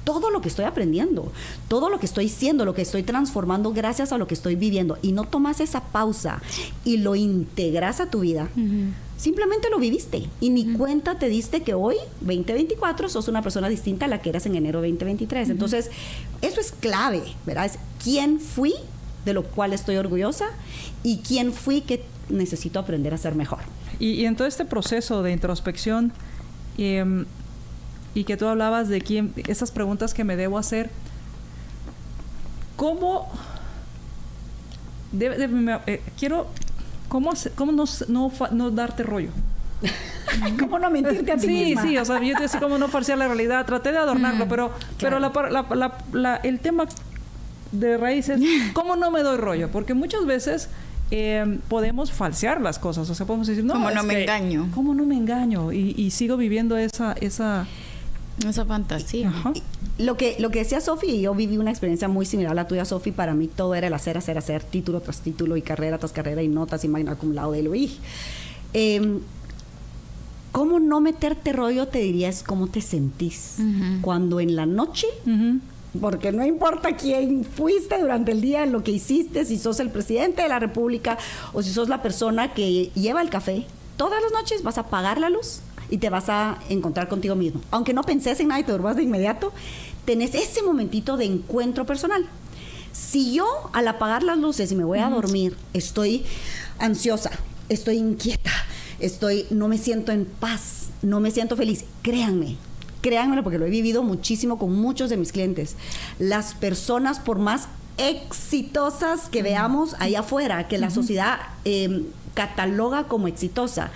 [0.04, 1.32] todo lo que estoy aprendiendo,
[1.68, 4.98] todo lo que estoy siendo, lo que estoy transformando gracias a lo que estoy viviendo
[5.02, 6.42] y no tomas esa pausa
[6.84, 8.48] y lo integras a tu vida,
[9.16, 14.04] simplemente lo viviste y ni cuenta te diste que hoy, 2024, sos una persona distinta
[14.06, 15.50] a la que eras en enero 2023.
[15.50, 15.90] Entonces,
[16.42, 17.66] eso es clave, ¿verdad?
[17.66, 18.74] Es quién fui,
[19.24, 20.46] de lo cual estoy orgullosa,
[21.02, 23.60] y quién fui que necesito aprender a ser mejor.
[23.98, 26.12] Y, en todo este proceso de introspección,
[26.78, 27.24] em,
[28.14, 30.90] y que tú hablabas de quién, esas preguntas que me debo hacer,
[32.76, 33.28] ¿cómo
[35.20, 36.46] eh, quiero
[37.08, 37.84] cómo, cómo no,
[38.52, 39.30] no, darte rollo?
[40.58, 43.18] ¿Cómo no mentirte a ti Sí, sí, o sea, yo te decía cómo no falsear
[43.18, 46.86] la realidad, traté de adornarlo, pero, pero la, el tema
[47.72, 48.40] de raíces,
[48.72, 49.70] ¿cómo no me doy rollo?
[49.70, 50.68] Porque muchas veces
[51.10, 54.68] eh, podemos falsear las cosas, o sea, podemos decir, no, ¿cómo no me engaño?
[54.74, 55.72] ¿Cómo no me engaño?
[55.72, 57.66] Y, y sigo viviendo esa, esa,
[58.48, 59.32] esa fantasía.
[59.98, 62.84] Lo que, lo que decía Sofi, yo viví una experiencia muy similar a la tuya,
[62.84, 63.12] Sofi.
[63.12, 66.42] Para mí todo era el hacer, hacer, hacer, título tras título y carrera tras carrera
[66.42, 67.98] y notas y magna acumulado de Luis.
[68.72, 69.20] Eh,
[70.54, 71.88] ¿Cómo no meterte rollo?
[71.88, 73.56] Te diría es cómo te sentís.
[74.02, 75.08] Cuando en la noche,
[76.00, 80.42] porque no importa quién fuiste durante el día, lo que hiciste, si sos el presidente
[80.42, 81.18] de la República
[81.52, 83.66] o si sos la persona que lleva el café,
[83.96, 85.60] todas las noches vas a apagar la luz
[85.94, 87.60] y te vas a encontrar contigo mismo.
[87.70, 89.52] Aunque no penses en nada y te duermas de inmediato,
[90.04, 92.26] tenés ese momentito de encuentro personal.
[92.92, 96.24] Si yo al apagar las luces y me voy a dormir, estoy
[96.80, 97.30] ansiosa,
[97.68, 98.50] estoy inquieta,
[98.98, 102.56] estoy no me siento en paz, no me siento feliz, créanme,
[103.00, 105.76] créanmelo porque lo he vivido muchísimo con muchos de mis clientes.
[106.18, 112.02] Las personas por más exitosas que veamos allá afuera, que la sociedad em,
[112.34, 113.92] cataloga como exitosa,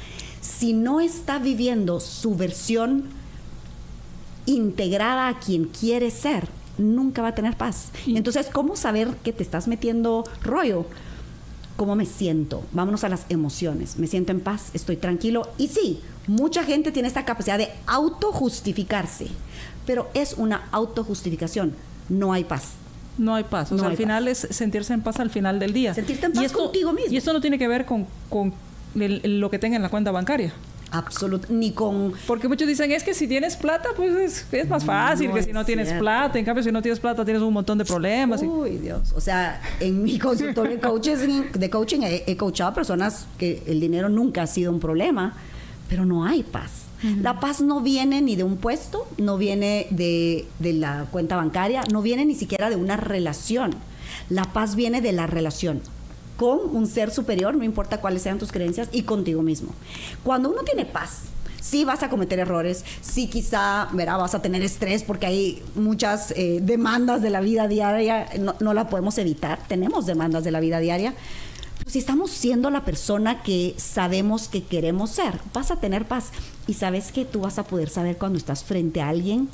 [0.48, 3.04] si no está viviendo su versión
[4.46, 7.90] integrada a quien quiere ser, nunca va a tener paz.
[8.06, 10.86] Entonces, ¿cómo saber que te estás metiendo rollo?
[11.76, 12.64] ¿Cómo me siento?
[12.72, 13.98] Vámonos a las emociones.
[13.98, 14.70] ¿Me siento en paz?
[14.72, 15.48] ¿Estoy tranquilo?
[15.58, 19.28] Y sí, mucha gente tiene esta capacidad de autojustificarse,
[19.86, 21.74] pero es una autojustificación.
[22.08, 22.70] No hay paz.
[23.18, 23.70] No hay paz.
[23.70, 25.92] O sea, al final es sentirse en paz al final del día.
[25.92, 27.12] Sentirte en paz contigo mismo.
[27.12, 28.54] Y esto no tiene que ver con, con
[28.94, 30.52] lo que tenga en la cuenta bancaria.
[30.90, 32.14] Absolutamente, ni con...
[32.26, 35.64] Porque muchos dicen, es que si tienes plata, pues es, más fácil que si no
[35.64, 36.38] tienes plata.
[36.38, 38.42] En cambio, si no tienes plata, tienes un montón de problemas.
[38.42, 39.12] Uy, Dios.
[39.14, 41.20] O sea, en mi consultorio de, coaches,
[41.52, 45.34] de coaching he, he, coachado a personas que el dinero nunca ha sido un problema,
[45.88, 46.84] pero no hay paz.
[47.22, 51.84] La paz no viene ni de un puesto, no viene de, de la cuenta bancaria,
[51.92, 53.70] no viene ni siquiera de una relación.
[54.30, 55.80] La paz viene de la relación
[56.38, 59.74] con un ser superior, no importa cuáles sean tus creencias, y contigo mismo.
[60.22, 61.22] Cuando uno tiene paz,
[61.60, 66.32] sí vas a cometer errores, sí quizá verá, vas a tener estrés porque hay muchas
[66.36, 70.60] eh, demandas de la vida diaria, no, no, la podemos evitar, tenemos demandas de la
[70.60, 71.12] vida diaria,
[71.88, 76.30] si estamos siendo la persona que sabemos que queremos ser, vas a tener paz.
[76.66, 79.48] Y sabes que tú vas a poder saber cuando estás frente a alguien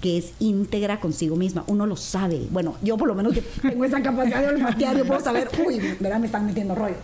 [0.00, 1.64] que es íntegra consigo misma.
[1.66, 2.46] Uno lo sabe.
[2.50, 5.78] Bueno, yo por lo menos que tengo esa capacidad de olfatear, yo puedo saber, uy,
[6.00, 6.96] verá, me están metiendo rollo.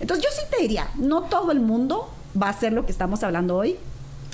[0.00, 2.08] Entonces yo sí te diría, no todo el mundo
[2.40, 3.76] va a hacer lo que estamos hablando hoy,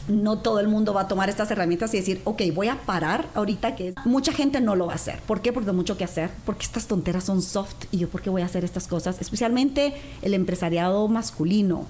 [0.08, 3.28] no todo el mundo va a tomar estas herramientas y decir, ok, voy a parar
[3.34, 5.20] ahorita que mucha gente no lo va a hacer.
[5.20, 5.52] ¿Por qué?
[5.52, 8.42] Porque hay mucho que hacer, porque estas tonteras son soft y yo por qué voy
[8.42, 11.86] a hacer estas cosas, especialmente el empresariado masculino.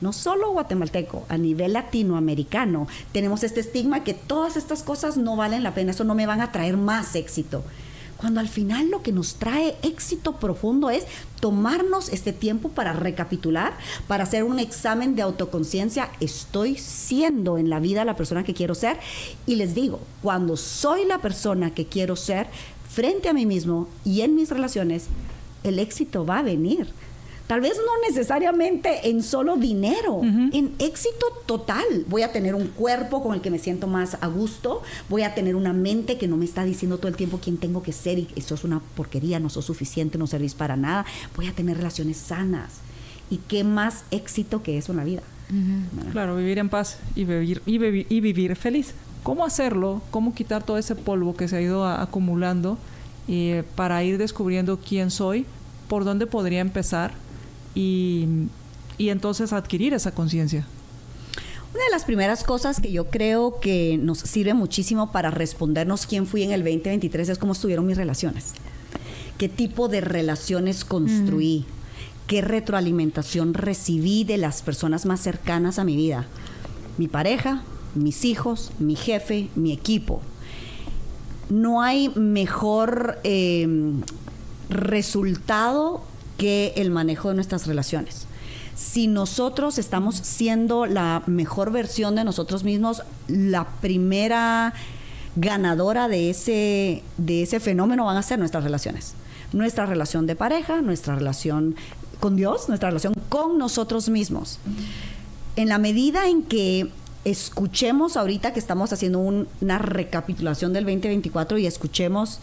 [0.00, 5.62] No solo guatemalteco, a nivel latinoamericano, tenemos este estigma que todas estas cosas no valen
[5.62, 7.62] la pena, eso no me van a traer más éxito
[8.22, 11.06] cuando al final lo que nos trae éxito profundo es
[11.40, 16.08] tomarnos este tiempo para recapitular, para hacer un examen de autoconciencia.
[16.20, 18.96] Estoy siendo en la vida la persona que quiero ser.
[19.44, 22.46] Y les digo, cuando soy la persona que quiero ser
[22.88, 25.06] frente a mí mismo y en mis relaciones,
[25.64, 26.92] el éxito va a venir
[27.52, 31.84] Tal vez no necesariamente en solo dinero, en éxito total.
[32.08, 35.34] Voy a tener un cuerpo con el que me siento más a gusto, voy a
[35.34, 38.18] tener una mente que no me está diciendo todo el tiempo quién tengo que ser
[38.18, 41.04] y eso es una porquería, no sos suficiente, no servís para nada.
[41.36, 42.76] Voy a tener relaciones sanas.
[43.28, 45.20] ¿Y qué más éxito que eso en la vida?
[46.10, 48.94] Claro, vivir en paz y vivir, y, vivir, feliz.
[49.22, 50.00] ¿Cómo hacerlo?
[50.10, 52.78] ¿Cómo quitar todo ese polvo que se ha ido acumulando
[53.28, 55.44] eh, para ir descubriendo quién soy?
[55.86, 57.12] ¿Por dónde podría empezar?
[57.74, 58.48] Y,
[58.98, 60.66] entonces adquirir esa conciencia.
[61.74, 66.26] Una de las primeras cosas que yo creo que nos sirve muchísimo para respondernos quién
[66.26, 68.52] fui en el 2023 es cómo estuvieron mis relaciones.
[69.38, 71.60] ¿Qué tipo de relaciones construí?
[71.60, 72.26] Mm.
[72.26, 76.26] ¿Qué retroalimentación recibí de las personas más cercanas a mi vida?
[76.98, 77.62] Mi pareja,
[77.94, 80.20] mis hijos, mi jefe, mi equipo.
[81.48, 83.66] No hay mejor eh,
[84.68, 86.04] resultado
[86.36, 88.26] que el manejo de nuestras relaciones.
[88.74, 94.72] Si nosotros estamos siendo la mejor versión de nosotros mismos, la primera
[95.36, 99.14] ganadora de ese, de ese fenómeno van a ser nuestras relaciones.
[99.52, 101.76] Nuestra relación de pareja, nuestra relación
[102.20, 104.58] con Dios, nuestra relación con nosotros mismos.
[105.56, 106.88] En la medida en que
[107.24, 112.40] escuchemos ahorita que estamos haciendo un- una recapitulación del 2024 y escuchemos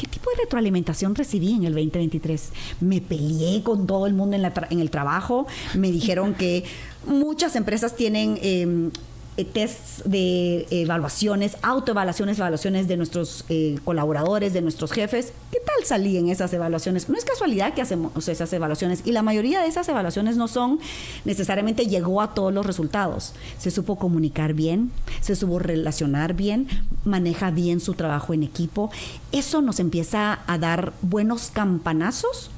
[0.00, 2.52] ¿Qué tipo de retroalimentación recibí en el 2023?
[2.80, 5.46] Me peleé con todo el mundo en, el trabajo.
[5.74, 6.64] Me dijeron que
[7.04, 8.88] muchas empresas tienen eh,
[9.40, 15.32] eh, tests de evaluaciones, autoevaluaciones, evaluaciones de nuestros eh, colaboradores, de nuestros jefes.
[15.50, 17.08] ¿Qué tal salí en esas evaluaciones?
[17.08, 20.78] No es casualidad que hacemos esas evaluaciones y la mayoría de esas evaluaciones no son
[21.24, 23.32] necesariamente llegó a todos los resultados.
[23.58, 26.68] Se supo comunicar bien, se supo relacionar bien,
[27.04, 28.90] maneja bien su trabajo en equipo.
[29.32, 32.50] Eso nos empieza a dar buenos campanazos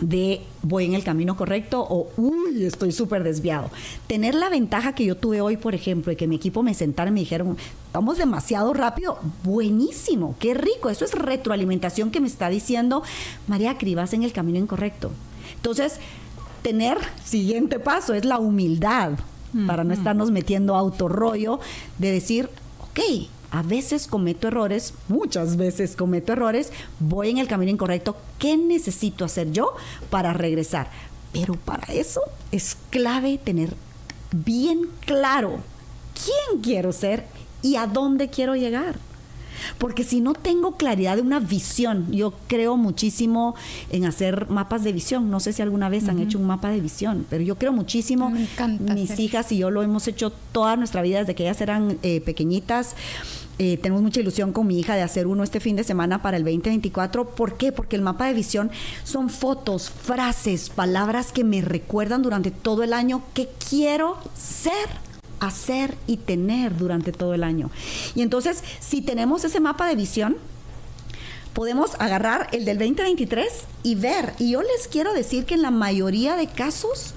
[0.00, 3.70] de voy en el camino correcto o uy, estoy súper desviado.
[4.06, 7.10] Tener la ventaja que yo tuve hoy, por ejemplo, de que mi equipo me sentara
[7.10, 7.56] y me dijeron,
[7.92, 13.02] vamos demasiado rápido, buenísimo, qué rico, eso es retroalimentación que me está diciendo,
[13.46, 15.10] María Cri, vas en el camino incorrecto.
[15.56, 15.98] Entonces,
[16.62, 19.12] tener, siguiente paso, es la humildad,
[19.66, 21.58] para no estarnos metiendo autorrollo,
[21.98, 22.48] de decir,
[22.84, 23.00] ok,
[23.50, 29.24] a veces cometo errores, muchas veces cometo errores, voy en el camino incorrecto, ¿qué necesito
[29.24, 29.74] hacer yo
[30.08, 30.88] para regresar?
[31.32, 32.20] Pero para eso
[32.52, 33.74] es clave tener
[34.32, 35.58] bien claro
[36.14, 37.26] quién quiero ser
[37.62, 38.96] y a dónde quiero llegar.
[39.78, 43.54] Porque si no tengo claridad de una visión, yo creo muchísimo
[43.90, 45.30] en hacer mapas de visión.
[45.30, 48.30] No sé si alguna vez han hecho un mapa de visión, pero yo creo muchísimo.
[48.30, 49.20] Me encanta Mis hacer.
[49.24, 52.94] hijas y yo lo hemos hecho toda nuestra vida desde que ellas eran eh, pequeñitas.
[53.58, 56.38] Eh, tenemos mucha ilusión con mi hija de hacer uno este fin de semana para
[56.38, 57.26] el 2024.
[57.30, 57.72] ¿Por qué?
[57.72, 58.70] Porque el mapa de visión
[59.04, 64.88] son fotos, frases, palabras que me recuerdan durante todo el año que quiero ser
[65.40, 67.70] hacer y tener durante todo el año.
[68.14, 70.36] Y entonces, si tenemos ese mapa de visión,
[71.52, 73.46] podemos agarrar el del 2023
[73.82, 74.34] y ver.
[74.38, 77.14] Y yo les quiero decir que en la mayoría de casos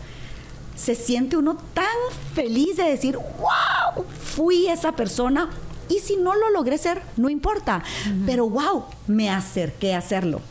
[0.76, 1.86] se siente uno tan
[2.34, 5.50] feliz de decir, wow, fui esa persona.
[5.90, 7.84] Y si no lo logré ser, no importa.
[8.26, 10.42] Pero wow, me acerqué a hacerlo.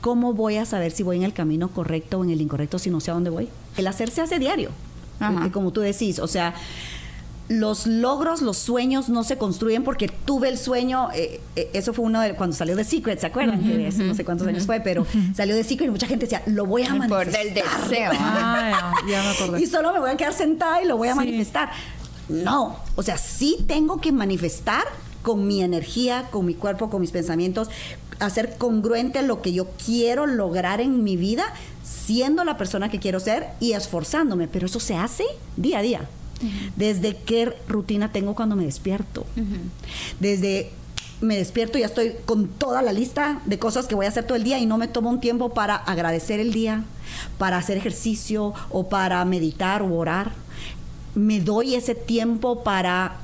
[0.00, 2.90] ¿Cómo voy a saber si voy en el camino correcto o en el incorrecto si
[2.90, 3.48] no sé a dónde voy?
[3.76, 4.70] El hacer se hace diario.
[5.52, 6.54] Como tú decís, o sea,
[7.52, 11.08] los logros, los sueños no se construyen porque tuve el sueño.
[11.14, 13.60] eh, eh, eso fue uno de cuando salió de Secret, ¿se acuerdan?
[14.08, 16.82] No sé cuántos años fue, pero salió de Secret y mucha gente decía, lo voy
[16.82, 17.44] a El manifestar.
[17.44, 18.10] del deseo.
[18.20, 19.62] Ah, ya, ya me acordé.
[19.62, 21.16] Y solo me voy a quedar sentada y lo voy a Sí.
[21.18, 21.70] manifestar.
[22.28, 24.84] No, o sea, sí tengo que manifestar
[25.22, 27.68] con mi energía, con mi cuerpo, con mis pensamientos,
[28.20, 31.44] hacer congruente lo que yo quiero lograr en mi vida,
[31.84, 34.48] siendo la persona que quiero ser y esforzándome.
[34.48, 35.24] Pero eso se hace
[35.56, 36.08] día a día.
[36.76, 39.26] Desde qué rutina tengo cuando me despierto.
[40.20, 40.70] Desde
[41.22, 44.24] me despierto y ya estoy con toda la lista de cosas que voy a hacer
[44.24, 46.84] todo el día y no me tomo un tiempo para agradecer el día,
[47.38, 50.32] para hacer ejercicio o para meditar o orar.
[51.14, 53.18] Me doy ese tiempo para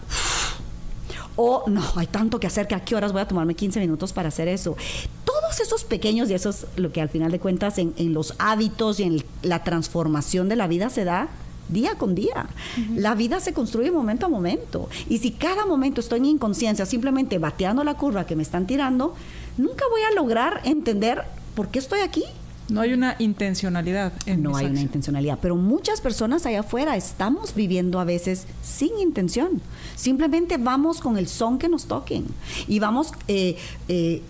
[1.40, 4.12] o no, hay tanto que hacer que a qué horas voy a tomarme 15 minutos
[4.12, 4.76] para hacer eso.
[5.24, 8.34] Todos esos pequeños, y eso es lo que al final de cuentas en, en los
[8.38, 11.28] hábitos y en la transformación de la vida se da
[11.68, 12.46] día con día.
[12.94, 14.88] La vida se construye momento a momento.
[15.08, 19.14] Y si cada momento estoy en inconsciencia, simplemente bateando la curva que me están tirando,
[19.56, 22.24] nunca voy a lograr entender por qué estoy aquí.
[22.68, 24.12] No hay una intencionalidad.
[24.26, 28.98] En No hay una intencionalidad, pero muchas personas allá afuera estamos viviendo a veces sin
[28.98, 29.62] intención.
[29.96, 32.26] Simplemente vamos con el son que nos toquen
[32.66, 33.56] y vamos eh,
[33.88, 34.22] eh,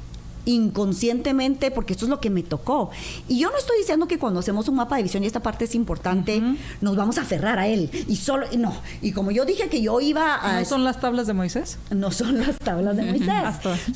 [0.49, 2.91] inconscientemente porque esto es lo que me tocó.
[3.29, 5.67] Y yo no estoy diciendo que cuando hacemos un mapa de visión y esta parte
[5.67, 6.43] es importante,
[6.81, 8.75] nos vamos a aferrar a él y solo no.
[9.03, 11.79] Y como yo dije que yo iba a ¿No son las tablas de Moisés?
[11.91, 13.29] no son las tablas de Moisés.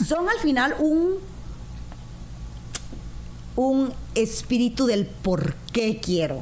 [0.06, 1.14] Son al final un
[3.54, 6.40] un espíritu del por qué quiero.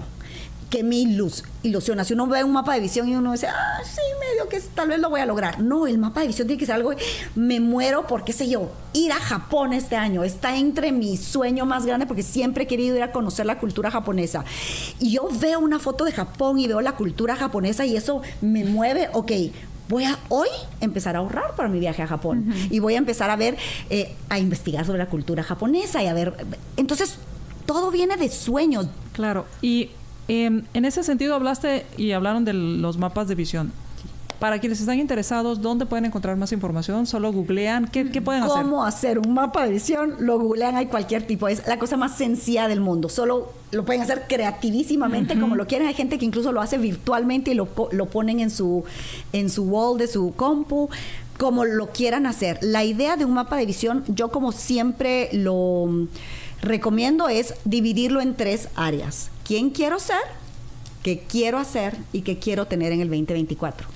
[0.71, 2.05] Que me ilus- ilusiona.
[2.05, 4.89] Si uno ve un mapa de visión y uno dice, ah, sí, medio que tal
[4.89, 5.61] vez lo voy a lograr.
[5.61, 6.93] No, el mapa de visión tiene que ser algo,
[7.35, 10.25] me muero por, qué sé yo, ir a Japón este año.
[10.25, 13.91] Está entre mi sueño más grande porque siempre he querido ir a conocer la cultura
[13.91, 14.45] japonesa.
[14.99, 18.65] Y yo veo una foto de Japón y veo la cultura japonesa y eso me
[18.65, 19.33] mueve, ok,
[19.89, 20.49] voy a hoy
[20.81, 23.57] empezar a ahorrar para mi viaje a Japón y voy a empezar a ver,
[23.91, 26.33] eh, a investigar sobre la cultura japonesa y a ver,
[26.77, 27.19] entonces
[27.67, 28.87] todo viene de sueños.
[29.13, 29.47] Claro.
[29.61, 29.91] Y
[30.31, 33.73] eh, en ese sentido hablaste y hablaron de los mapas de visión.
[34.39, 37.07] Para quienes están interesados, ¿dónde pueden encontrar más información?
[37.07, 37.89] ¿Solo googlean?
[37.89, 38.63] ¿Qué, qué pueden hacer?
[38.63, 40.15] ¿Cómo hacer un mapa de visión?
[40.21, 41.49] Lo googlean, hay cualquier tipo.
[41.49, 43.09] Es la cosa más sencilla del mundo.
[43.09, 45.89] Solo lo pueden hacer creativísimamente, como lo quieren.
[45.89, 48.85] Hay gente que incluso lo hace virtualmente y lo, lo ponen en su,
[49.33, 50.89] en su wall de su compu
[51.39, 52.59] como lo quieran hacer.
[52.63, 56.09] La idea de un mapa de visión, yo como siempre lo mm,
[56.63, 59.31] recomiendo es dividirlo en tres áreas.
[59.51, 60.21] ¿Quién quiero ser?
[61.03, 61.97] ¿Qué quiero hacer?
[62.13, 63.89] ¿Y qué quiero tener en el 2024?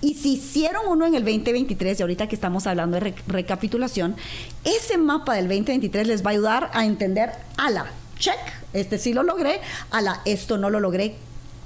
[0.00, 4.16] Y si hicieron uno en el 2023, y ahorita que estamos hablando de re- recapitulación,
[4.64, 7.84] ese mapa del 2023 les va a ayudar a entender, a la
[8.18, 8.38] check,
[8.72, 11.16] este sí lo logré, a la esto no lo logré,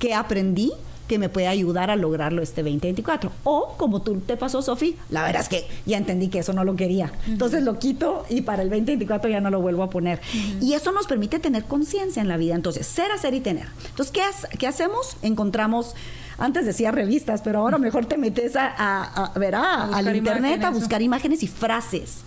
[0.01, 0.73] ¿qué aprendí?
[1.09, 3.33] Que me puede ayudar a lograrlo este 2024.
[3.45, 6.65] O, como tú te pasó, Sofi, la verdad es que ya entendí que eso no
[6.65, 7.13] lo quería.
[7.27, 10.21] Entonces lo quito y para el 2024 ya no lo vuelvo a poner.
[10.61, 12.55] Y eso nos permite tener conciencia en la vida.
[12.55, 13.67] Entonces, ser, hacer y tener.
[13.89, 15.17] Entonces, ¿qué, qué hacemos?
[15.23, 15.95] Encontramos,
[16.39, 20.61] antes decía revistas, pero ahora mejor te metes a, a, a ver, a- al internet
[20.65, 22.19] a buscar imágenes y frases.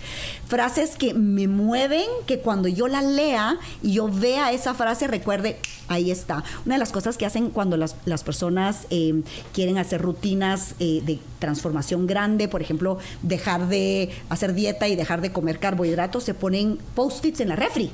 [0.47, 5.57] Frases que me mueven, que cuando yo la lea y yo vea esa frase, recuerde,
[5.87, 6.43] ahí está.
[6.65, 9.21] Una de las cosas que hacen cuando las, las personas eh,
[9.53, 15.21] quieren hacer rutinas eh, de transformación grande, por ejemplo, dejar de hacer dieta y dejar
[15.21, 17.91] de comer carbohidratos, se ponen post-its en la refri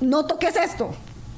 [0.00, 0.90] no toques esto.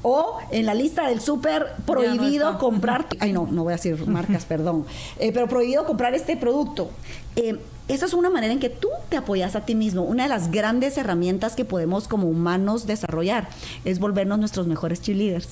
[0.03, 4.45] O en la lista del súper prohibido comprar, ay no, no voy a decir marcas,
[4.49, 4.87] perdón,
[5.19, 6.91] Eh, pero prohibido comprar este producto.
[7.37, 7.59] Eh,
[7.89, 10.03] esa es una manera en que tú te apoyas a ti mismo.
[10.03, 13.49] Una de las grandes herramientas que podemos como humanos desarrollar
[13.85, 15.49] es volvernos nuestros mejores cheerleaders.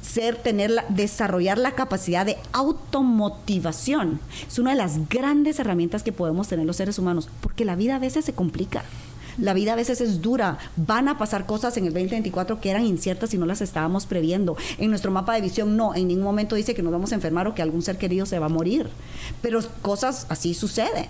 [0.00, 4.20] Ser, tener, la- desarrollar la capacidad de automotivación.
[4.46, 7.96] Es una de las grandes herramientas que podemos tener los seres humanos, porque la vida
[7.96, 8.84] a veces se complica.
[9.38, 10.58] La vida a veces es dura.
[10.76, 14.56] Van a pasar cosas en el 2024 que eran inciertas y no las estábamos previendo.
[14.78, 17.46] En nuestro mapa de visión no, en ningún momento dice que nos vamos a enfermar
[17.48, 18.88] o que algún ser querido se va a morir.
[19.42, 21.06] Pero cosas así suceden.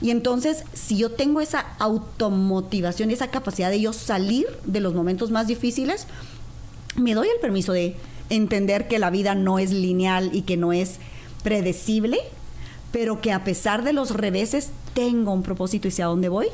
[0.00, 4.94] Y entonces, si yo tengo esa automotivación y esa capacidad de yo salir de los
[4.94, 6.06] momentos más difíciles,
[6.96, 7.96] me doy el permiso de
[8.30, 10.96] entender que la vida no es lineal y que no es
[11.42, 12.18] predecible,
[12.92, 16.46] pero que a pesar de los reveses tengo un propósito y sé a dónde voy,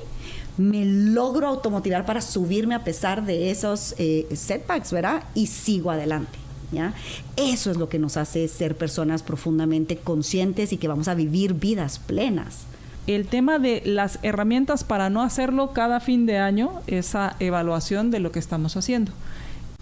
[0.60, 5.24] me logro automotivar para subirme a pesar de esos eh, setbacks, ¿verdad?
[5.34, 6.38] Y sigo adelante.
[6.70, 6.94] ¿Ya?
[7.36, 11.54] Eso es lo que nos hace ser personas profundamente conscientes y que vamos a vivir
[11.54, 12.64] vidas plenas.
[13.08, 18.20] El tema de las herramientas para no hacerlo cada fin de año, esa evaluación de
[18.20, 19.10] lo que estamos haciendo.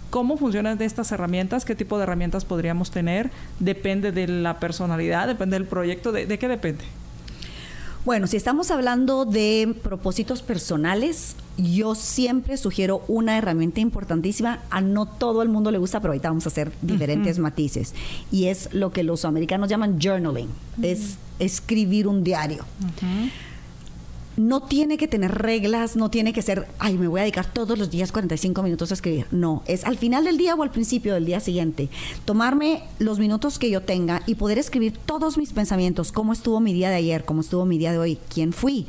[0.09, 1.63] ¿Cómo funcionan estas herramientas?
[1.63, 3.29] ¿Qué tipo de herramientas podríamos tener?
[3.59, 6.85] Depende de la personalidad, depende del proyecto, ¿de, de qué depende?
[8.05, 14.59] Bueno, si estamos hablando de propósitos personales, yo siempre sugiero una herramienta importantísima.
[14.69, 17.93] A no todo el mundo le gusta, pero ahorita vamos a hacer diferentes matices.
[18.31, 20.47] Y es lo que los americanos llaman journaling.
[20.81, 22.65] Es escribir un diario.
[24.39, 27.77] No tiene que tener reglas, no tiene que ser, ay, me voy a dedicar todos
[27.77, 29.25] los días 45 minutos a escribir.
[29.31, 31.89] No, es al final del día o al principio del día siguiente.
[32.23, 36.71] Tomarme los minutos que yo tenga y poder escribir todos mis pensamientos, cómo estuvo mi
[36.71, 38.87] día de ayer, cómo estuvo mi día de hoy, quién fui,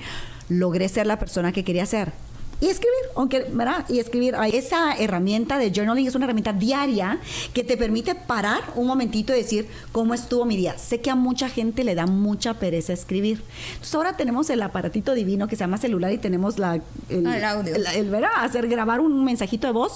[0.49, 2.13] logré ser la persona que quería ser.
[2.61, 3.87] Y escribir, aunque, ¿verdad?
[3.89, 4.35] Y escribir.
[4.53, 7.19] Esa herramienta de journaling es una herramienta diaria
[7.55, 10.77] que te permite parar un momentito y decir cómo estuvo mi día.
[10.79, 13.43] Sé que a mucha gente le da mucha pereza escribir.
[13.73, 16.75] Entonces ahora tenemos el aparatito divino que se llama celular y tenemos la,
[17.09, 17.75] el, Ah, el audio.
[17.75, 18.31] el- el, ¿verdad?
[18.37, 19.95] Hacer grabar un mensajito de voz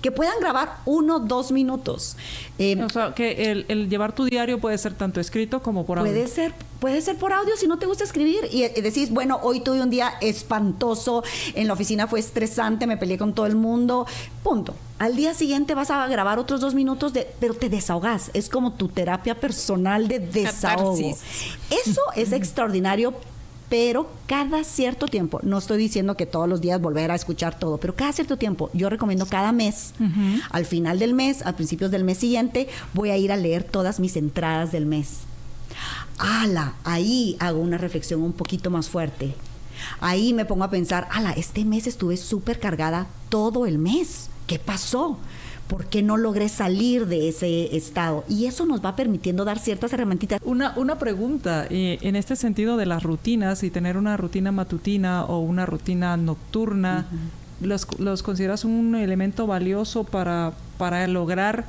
[0.00, 2.16] que puedan grabar uno, dos minutos.
[2.58, 5.98] Eh, O sea, que el, el llevar tu diario puede ser tanto escrito como por
[5.98, 6.12] audio.
[6.12, 9.40] Puede ser, puede ser por audio si no te gusta escribir y, y decís, bueno,
[9.42, 13.56] hoy tuve un día espantoso, en la oficina fue estresante, me peleé con todo el
[13.56, 14.06] mundo,
[14.42, 14.74] punto.
[14.98, 18.74] Al día siguiente vas a grabar otros dos minutos, de, pero te desahogas, es como
[18.74, 20.94] tu terapia personal de desahogo.
[20.94, 21.24] Catarsis.
[21.70, 23.14] Eso es extraordinario.
[23.70, 27.78] Pero cada cierto tiempo, no estoy diciendo que todos los días volver a escuchar todo,
[27.78, 29.94] pero cada cierto tiempo, yo recomiendo cada mes,
[30.50, 34.00] al final del mes, a principios del mes siguiente, voy a ir a leer todas
[34.00, 35.20] mis entradas del mes.
[36.18, 39.34] Ala, ahí hago una reflexión un poquito más fuerte.
[40.00, 44.30] Ahí me pongo a pensar, ala, este mes estuve súper cargada todo el mes.
[44.46, 45.18] ¿Qué pasó?
[45.68, 48.24] ¿Por qué no logré salir de ese estado?
[48.28, 50.40] Y eso nos va permitiendo dar ciertas herramientas.
[50.44, 55.24] Una, una pregunta, eh, en este sentido de las rutinas y tener una rutina matutina
[55.24, 57.06] o una rutina nocturna,
[57.62, 61.64] ¿los, los consideras un elemento valioso para, para lograr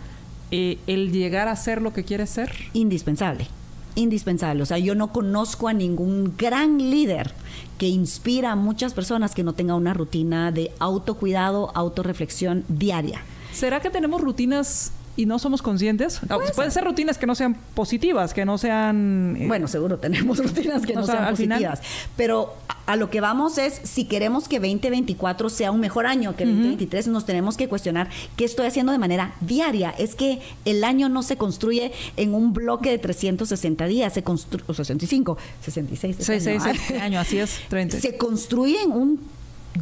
[0.51, 2.51] eh, el llegar a ser lo que quieres ser?
[2.73, 3.47] Indispensable,
[3.95, 4.63] indispensable.
[4.63, 7.33] O sea, yo no conozco a ningún gran líder
[7.77, 13.21] que inspira a muchas personas que no tenga una rutina de autocuidado, autorreflexión diaria.
[13.51, 16.19] ¿Será que tenemos rutinas y no somos conscientes.
[16.29, 19.37] Ah, Pueden ser rutinas que no sean positivas, que no sean...
[19.39, 21.81] eh, bueno, seguro tenemos rutinas que no sea, sean al final- positivas.
[22.17, 26.35] Pero a, a lo que vamos es, si queremos que 2024 sea un mejor año
[26.35, 29.91] que 2023, nos tenemos que cuestionar qué estoy haciendo de manera diaria.
[29.97, 34.63] Es que el año no se construye en un bloque de 360 días, se construye,
[34.67, 36.15] o 65, 66.
[36.19, 37.99] Seis, este seis, año, seis años, así es, 30.
[37.99, 39.19] se construye en un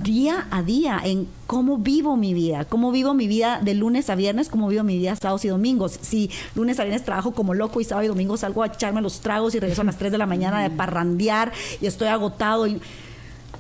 [0.02, 4.16] día a día, en cómo vivo mi vida, cómo vivo mi vida de lunes a
[4.16, 6.00] viernes, cómo vivo mi vida sábados y domingos.
[6.02, 9.20] Si lunes a viernes trabajo como loco y sábado y domingo salgo a echarme los
[9.22, 12.82] tragos y regreso a las 3 de la mañana de parrandear y estoy agotado y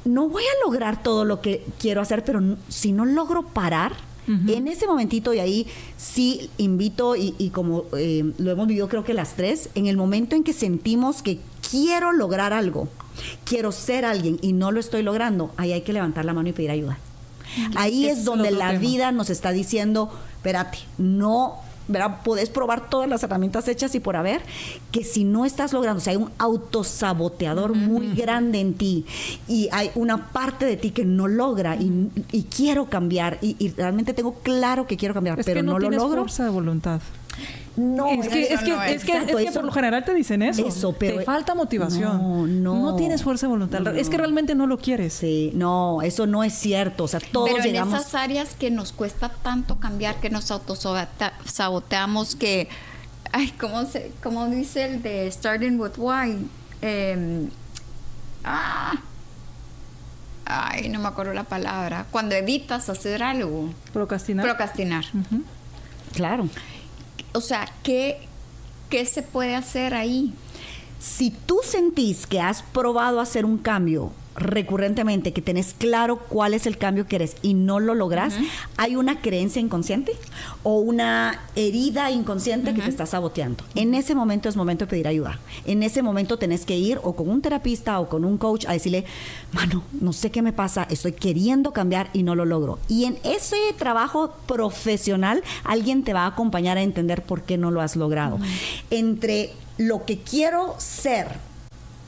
[0.05, 3.93] no voy a lograr todo lo que quiero hacer, pero si no logro parar,
[4.25, 5.67] en ese momentito, y ahí
[5.97, 9.97] sí invito, y, y como eh, lo hemos vivido creo que las tres, en el
[9.97, 12.87] momento en que sentimos que quiero lograr algo,
[13.45, 16.53] quiero ser alguien y no lo estoy logrando, ahí hay que levantar la mano y
[16.53, 16.97] pedir ayuda.
[17.75, 18.79] Ahí Ese es es donde la tema.
[18.79, 21.57] vida nos está diciendo, espérate, no,
[21.87, 22.21] ¿verdad?
[22.23, 24.41] Podés probar todas las herramientas hechas y por haber,
[24.91, 29.05] que si no estás logrando, o sea, hay un autosaboteador muy grande en ti
[29.47, 33.69] y hay una parte de ti que no logra y, y quiero cambiar y, y
[33.69, 36.21] realmente tengo claro que quiero cambiar, Es pero que no, no, lo logro.
[36.21, 37.01] fuerza de voluntad.
[37.75, 38.91] No, es que, es que, no es.
[38.97, 40.67] es que, Exacto, es que eso- por lo general te dicen eso.
[40.67, 42.17] Eso, pero- Te falta motivación.
[42.21, 42.75] No, no.
[42.91, 43.79] No tienes fuerza de voluntad.
[43.79, 43.89] No.
[43.89, 45.13] Es que realmente no lo quieres.
[45.13, 47.05] Sí, no, eso no es cierto.
[47.05, 47.99] O sea, todos Pero en llegamos.
[47.99, 52.69] esas áreas que nos cuesta tanto cambiar, que nos autosaboteamos, que,
[53.31, 56.47] ay, ¿cómo, se, cómo dice el de Starting with Why?
[56.81, 57.49] Em,
[58.43, 58.93] ah,
[60.45, 62.05] ay, no me acuerdo la palabra.
[62.11, 64.45] Cuando evitas hacer algo, Procrastinar.
[64.45, 65.05] procrastinar.
[66.13, 66.47] Claro.
[67.33, 68.19] O sea, ¿qué,
[68.89, 70.33] ¿qué se puede hacer ahí?
[70.99, 76.65] Si tú sentís que has probado hacer un cambio recurrentemente, que tenés claro cuál es
[76.65, 78.35] el cambio que eres y no lo logras,
[78.77, 80.13] hay una creencia inconsciente
[80.63, 83.63] o una herida inconsciente que te está saboteando.
[83.75, 85.39] En ese momento es momento de pedir ayuda.
[85.65, 88.73] En ese momento tenés que ir o con un terapista o con un coach a
[88.73, 89.05] decirle,
[89.51, 92.79] mano, no sé qué me pasa, estoy queriendo cambiar y no lo logro.
[92.87, 97.71] Y en ese trabajo profesional, alguien te va a acompañar a entender por qué no
[97.71, 98.39] lo has logrado.
[98.89, 101.27] Entre lo que quiero ser,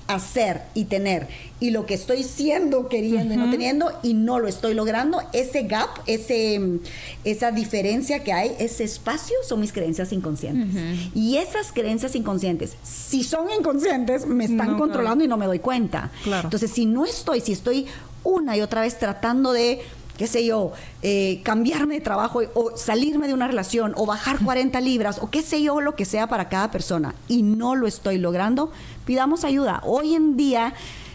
[0.08, 1.28] hacer y tener
[1.60, 5.64] y lo que estoy siendo, queriendo y no teniendo y no lo estoy logrando, ese
[5.64, 6.80] gap, ese, mm,
[7.24, 10.76] esa diferencia que hay, ese espacio son mis creencias inconscientes.
[11.16, 15.60] Y esas creencias inconscientes, si son inconscientes, me están No, controlando y no me doy
[15.60, 16.12] cuenta.
[16.24, 16.48] Claro.
[16.48, 17.88] Entonces, si no estoy, si estoy
[18.24, 19.82] una y otra vez tratando de
[20.18, 24.80] qué sé yo, eh, cambiarme de trabajo o salirme de una relación o bajar 40
[24.82, 28.18] libras o qué sé yo, lo que sea para cada persona y no lo estoy
[28.18, 28.72] logrando,
[29.06, 29.82] pidamos ayuda.
[29.86, 30.74] Hoy en día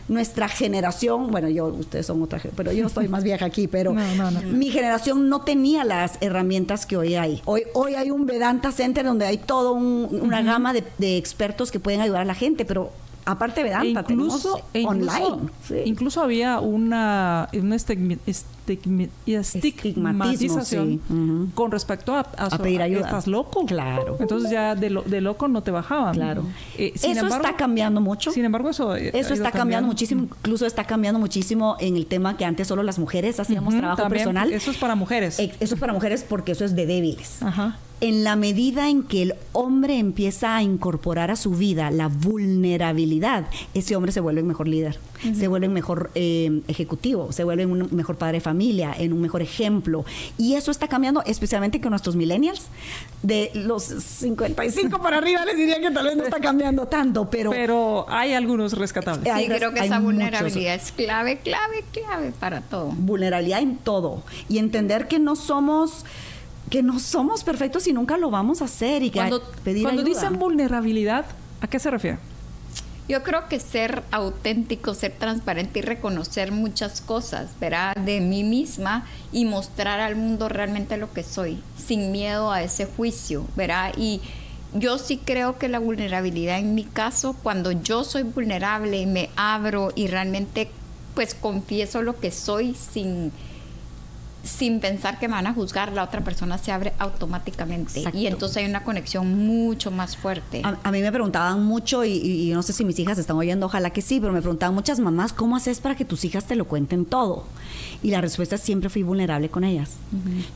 [0.09, 4.14] nuestra generación, bueno, yo, ustedes son otra, pero yo estoy más vieja aquí, pero No,
[4.16, 4.42] no, no.
[4.42, 7.40] mi generación no tenía las herramientas que hoy hay.
[7.44, 11.78] Hoy, hoy hay un Vedanta Center donde hay toda una gama de, de expertos que
[11.78, 12.90] pueden ayudar a la gente, pero
[13.25, 15.51] aparte de E Vedanta, incluso, tenemos e incluso, online.
[15.66, 15.75] Sí.
[15.85, 21.51] incluso había una, una estigmi- estigmi- estigmatización sí.
[21.55, 23.03] Con respecto a, a, A pedir ayuda.
[23.07, 23.64] Estás loco.
[23.66, 24.16] Claro.
[24.21, 26.14] Entonces ya de, lo- de loco no te bajaban.
[26.14, 26.45] Claro.
[26.77, 28.31] Eh, sin Eso embargo- está cambiando mucho.
[28.31, 32.37] Sin embargo, eso, eh, Eso está cambiando muchísimo, incluso está cambiando muchísimo en el tema
[32.37, 34.53] que antes solo las mujeres hacíamos trabajo personal.
[34.53, 35.39] Eso es para mujeres.
[35.39, 37.43] Eh, Eso es para mujeres porque eso es de débiles.
[37.43, 37.79] Ajá.
[38.01, 43.46] En la medida en que el hombre empieza a incorporar a su vida la vulnerabilidad,
[43.74, 44.98] ese hombre se vuelve un mejor líder,
[45.34, 49.20] se vuelve un mejor eh, ejecutivo, se vuelve un mejor padre de familia, en un
[49.20, 50.05] mejor ejemplo.
[50.38, 52.68] Y eso está cambiando, especialmente con nuestros millennials.
[53.22, 57.51] De los 55 para arriba les diría que tal vez no está cambiando tanto, pero,
[57.51, 59.30] Pero hay algunos rescatables.
[59.32, 60.05] Hay Sí, creo que esa muchos.
[60.05, 62.86] vulnerabilidad es clave, clave, clave para todo.
[62.96, 66.05] vulnerabilidad en todo y entender que no somos
[66.71, 70.03] que no somos perfectos y nunca lo vamos a hacer y que Cuando, pedir cuando
[70.03, 70.14] ayuda.
[70.14, 71.27] dicen vulnerabilidad,
[71.61, 72.18] ¿a qué se refiere?
[73.09, 77.97] Yo creo que ser auténtico, ser transparente y reconocer muchas cosas, ¿verdad?
[77.97, 82.87] De mí misma y mostrar al mundo realmente lo que soy, sin miedo a ese
[82.87, 83.93] juicio, ¿verdad?
[83.97, 84.21] Y
[84.75, 89.29] yo sí creo que la vulnerabilidad en mi caso, cuando yo soy vulnerable y me
[89.35, 90.71] abro y realmente
[91.16, 93.33] pues confieso lo que soy sin
[94.43, 98.18] sin pensar que me van a juzgar, la otra persona se abre automáticamente Exacto.
[98.18, 100.62] y entonces hay una conexión mucho más fuerte.
[100.64, 103.66] a, a mí me preguntaban mucho y, y- no sé si mis hijas están oyendo,
[103.66, 106.57] ojalá que sí, pero me preguntaban muchas mamás, ¿cómo haces para que tus hijas te
[106.57, 107.45] lo cuenten todo?
[108.03, 109.91] Y la respuesta es siempre fui vulnerable con ellas.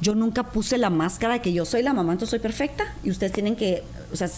[0.01, 3.11] Yo nunca puse la máscara de que yo soy la mamá, entonces soy perfecta y
[3.11, 3.83] ustedes tienen que,
[4.13, 4.29] o sea,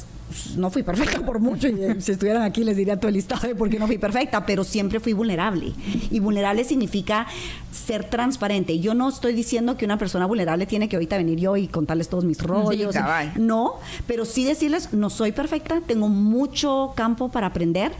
[0.57, 3.47] no fui perfecta por mucho, y eh, si estuvieran aquí les diría todo el listado
[3.47, 5.73] de por qué no fui perfecta, pero siempre fui vulnerable.
[6.11, 7.27] Y vulnerable significa
[7.71, 8.79] ser transparente.
[8.81, 12.09] Yo no estoy diciendo que una persona vulnerable tiene que ahorita venir yo y contarles
[12.09, 12.95] todos mis rollos.
[13.37, 13.75] no,
[14.07, 17.93] pero sí decirles, no soy perfecta, tengo mucho campo para aprender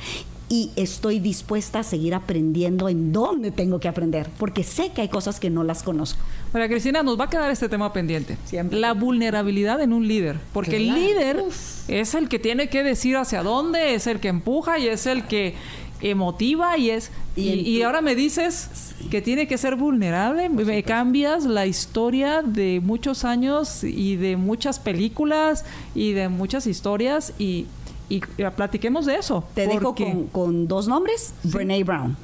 [0.49, 5.09] y estoy dispuesta a seguir aprendiendo en dónde tengo que aprender, porque sé que hay
[5.09, 6.21] cosas que no las conozco.
[6.53, 8.37] María Cristina, nos va a quedar este tema pendiente.
[8.71, 11.45] La vulnerabilidad en un líder, porque el líder
[11.89, 15.25] es el que tiene que decir hacia dónde, es el que empuja y es el
[15.25, 15.55] que
[16.01, 21.67] emotiva y es y, ahora me dices que tiene que ser vulnerable me cambias la
[21.67, 27.67] historia de muchos años y de muchas películas y de muchas historias y
[28.09, 29.45] y platiquemos de eso.
[29.55, 29.95] Te dejo
[30.33, 32.17] con, dos nombres, Brene Brown.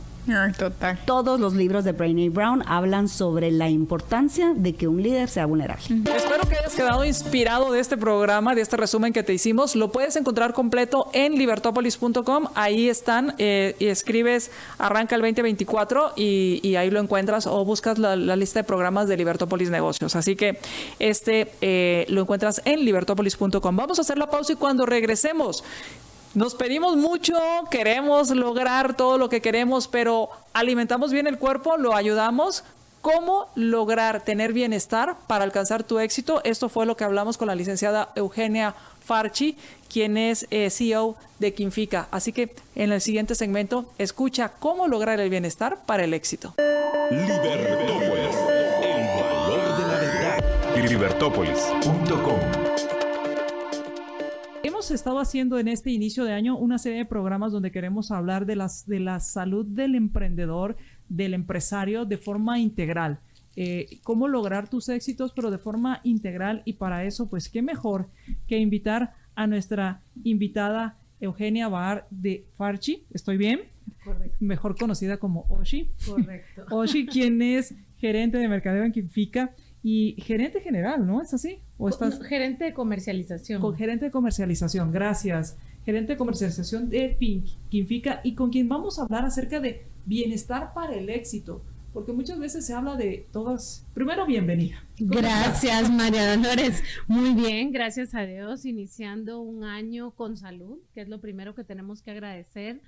[0.57, 0.99] Total.
[1.05, 5.47] Todos los libros de Brainy Brown hablan sobre la importancia de que un líder sea
[5.47, 5.85] vulnerable.
[5.85, 9.75] Espero que hayas quedado inspirado de este programa, de este resumen que te hicimos.
[9.75, 12.47] Lo puedes encontrar completo en libertopolis.com.
[12.55, 18.17] Ahí están eh, y escribes arranca el 2024 y, ahí lo encuentras o buscas la,
[18.17, 20.17] lista de programas de Libertopolis Negocios.
[20.17, 20.59] Así que
[20.99, 23.77] este eh, lo encuentras en libertopolis.com.
[23.77, 25.65] Vamos a hacer la pausa y cuando regresemos
[26.35, 27.35] nos pedimos mucho,
[27.71, 32.65] queremos lograr todo lo que queremos, pero alimentamos bien el cuerpo, lo ayudamos.
[33.03, 36.41] ¿Cómo lograr tener bienestar para alcanzar tu éxito?
[36.45, 39.59] Esto fue lo que hablamos con la licenciada Eugenia Farchi,
[39.93, 42.07] quien es eh, CEO de Quinfica.
[42.13, 46.55] Así que en el siguiente segmento, escucha cómo lograr el bienestar para el éxito.
[47.11, 48.37] Libertópolis,
[48.83, 50.89] el valor de la verdad.
[50.89, 52.72] Libertópolis.com
[54.63, 58.47] hemos estado haciendo en este inicio de año una serie de programas donde queremos hablar
[58.47, 60.77] de, las, de la salud del emprendedor,
[61.09, 63.21] del empresario de forma integral.
[63.57, 66.63] Eh, cómo lograr tus éxitos, pero de forma integral.
[66.65, 68.09] Y para eso, pues, qué mejor
[68.47, 73.05] que invitar a nuestra invitada Eugenia Bar de Farchi.
[73.13, 73.61] ¿Estoy bien?
[74.05, 74.37] Correcto.
[74.41, 75.91] Mejor conocida como Oshi.
[76.07, 76.65] Correcto.
[76.71, 81.21] Oshi, quien es gerente de mercadeo en Quinfica y gerente general, ¿no?
[81.21, 81.59] ¿Es así?
[81.77, 82.23] ¿O estás...
[82.23, 83.61] gerente de comercialización.
[83.61, 85.57] Con gerente de comercialización, gracias.
[85.85, 87.17] Gerente de comercialización de
[87.69, 91.65] Quinfica y con quien vamos a hablar acerca de bienestar para el éxito.
[91.93, 93.85] Porque muchas veces se habla de todas.
[93.93, 94.83] Primero, bienvenida.
[94.99, 96.83] Gracias, María Dolores.
[97.07, 98.65] Muy bien, gracias a Dios.
[98.65, 102.81] Iniciando un año con salud, que es lo primero que tenemos que agradecer.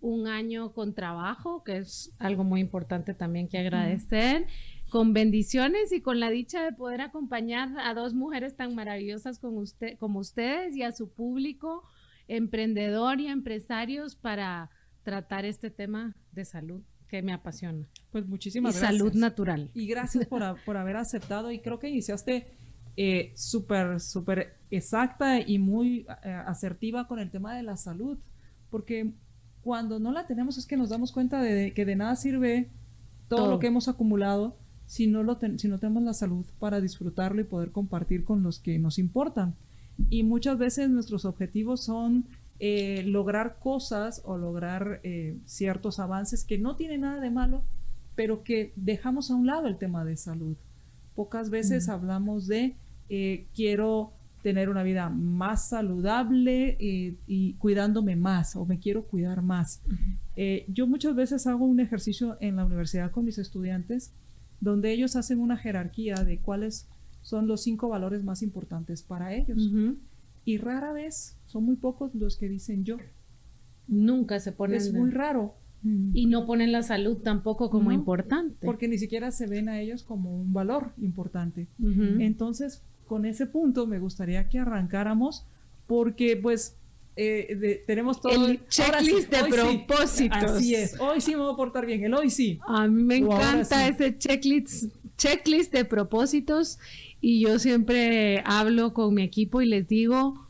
[0.00, 4.46] Un año con trabajo, que es algo muy importante también que agradecer
[4.90, 9.60] con bendiciones y con la dicha de poder acompañar a dos mujeres tan maravillosas como,
[9.60, 11.82] usted, como ustedes y a su público
[12.26, 14.70] emprendedor y empresarios para
[15.02, 17.88] tratar este tema de salud que me apasiona.
[18.12, 19.70] Pues muchísimas y Salud natural.
[19.74, 22.46] Y gracias por, haber aceptado y creo que iniciaste
[22.96, 28.18] eh, súper, súper exacta y muy eh, asertiva con el tema de la salud,
[28.70, 29.12] porque
[29.62, 32.70] cuando no la tenemos es que nos damos cuenta de, que de nada sirve
[33.28, 33.50] todo.
[33.50, 34.56] lo que hemos acumulado
[34.88, 38.58] si no, lo si no tenemos la salud para disfrutarlo y poder compartir con los
[38.58, 39.54] que nos importan.
[40.08, 42.24] Y muchas veces nuestros objetivos son
[42.58, 47.62] eh, lograr cosas o lograr eh, ciertos avances que no tienen nada de malo,
[48.16, 50.56] pero que dejamos a un lado el tema de salud.
[51.14, 52.74] Pocas veces hablamos de
[53.10, 54.12] eh, quiero
[54.42, 59.82] tener una vida más saludable y cuidándome más o me quiero cuidar más.
[60.68, 64.12] yo muchas veces hago un ejercicio en la universidad con mis estudiantes
[64.60, 66.88] donde ellos hacen una jerarquía de cuáles
[67.22, 69.70] son los cinco valores más importantes para ellos.
[70.44, 72.96] Y rara vez, son muy pocos los que dicen yo.
[73.86, 74.76] Nunca se ponen.
[74.76, 75.54] Es muy raro.
[76.12, 78.66] Y no ponen la salud tampoco como importante.
[78.66, 81.68] Porque ni siquiera se ven a ellos como un valor importante.
[81.78, 85.46] Entonces, con ese punto me gustaría que arrancáramos
[85.86, 86.76] porque pues
[87.20, 90.52] eh, tenemos todo el checklist de propósitos.
[90.52, 91.00] así es.
[91.00, 92.04] Hoy sí me voy a portar bien.
[92.04, 92.60] El hoy sí.
[92.68, 96.78] A mí me encanta ese checklist, checklist de propósitos
[97.20, 100.46] y yo siempre hablo con mi equipo y les digo,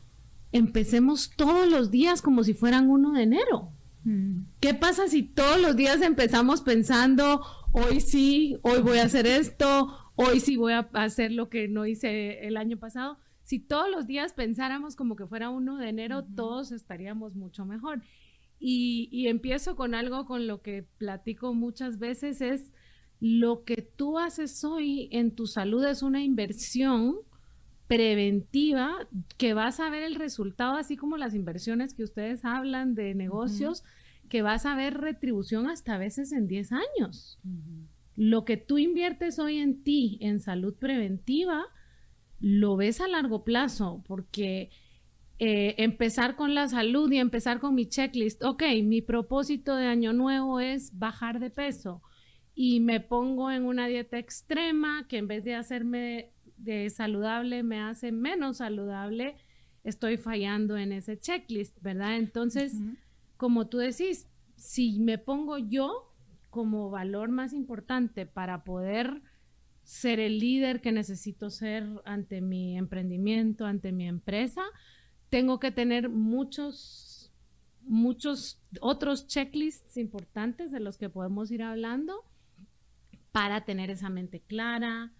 [0.51, 3.71] empecemos todos los días como si fueran uno de enero.
[4.03, 4.41] Mm.
[4.59, 7.41] ¿Qué pasa si todos los días empezamos pensando,
[7.71, 11.87] hoy sí, hoy voy a hacer esto, hoy sí voy a hacer lo que no
[11.87, 13.17] hice el año pasado?
[13.49, 18.03] Si todos los días pensáramos como que fuera uno de enero, todos estaríamos mucho mejor.
[18.59, 22.71] Y, empiezo con algo con lo que platico muchas veces, es
[23.19, 27.15] lo que tú haces hoy en tu salud es una inversión
[27.87, 33.15] preventiva que vas a ver el resultado, así como las inversiones que ustedes hablan de
[33.15, 33.83] negocios,
[34.29, 37.39] que vas a ver retribución hasta a veces en 10 años.
[38.15, 41.65] Lo que tú inviertes hoy en ti, en salud preventiva,
[42.39, 44.69] lo ves a largo plazo, porque
[45.39, 48.43] eh, empezar con la salud y empezar con mi checklist.
[48.43, 52.01] Ok, mi propósito de año nuevo es bajar de peso
[52.55, 57.79] y me pongo en una dieta extrema que en vez de hacerme de saludable me
[57.79, 59.37] hace menos saludable,
[59.85, 62.17] estoy fallando en ese checklist, ¿verdad?
[62.17, 62.73] Entonces,
[63.37, 64.27] como tú decís,
[64.57, 66.13] si me pongo yo
[66.49, 69.21] como valor más importante para poder
[69.89, 74.61] ser el líder que necesito ser ante mi emprendimiento, ante mi empresa,
[75.31, 77.33] tengo que tener muchos,
[77.81, 82.23] muchos otros checklists importantes de los que podemos ir hablando
[83.31, 85.11] para tener esa mente clara,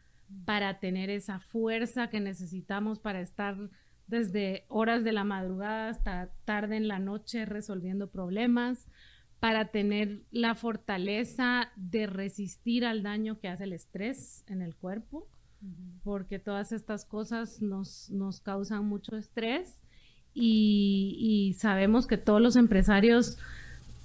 [0.46, 3.72] para tener esa fuerza que necesitamos para estar
[4.06, 8.88] desde horas de la madrugada hasta tarde en la noche resolviendo problemas,
[9.40, 15.28] para tener la fortaleza de resistir al daño que hace el estrés en el cuerpo,
[16.04, 19.82] porque todas estas cosas nos, nos causan mucho estrés
[20.34, 23.38] y, y, sabemos que todos los empresarios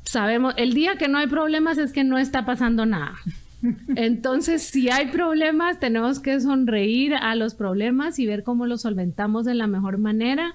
[0.05, 3.15] sabemos, el día que no hay problemas es que no está pasando nada.
[3.97, 9.45] Entonces, si hay problemas, tenemos que sonreír a los problemas y ver cómo los solventamos
[9.45, 10.55] de la mejor manera.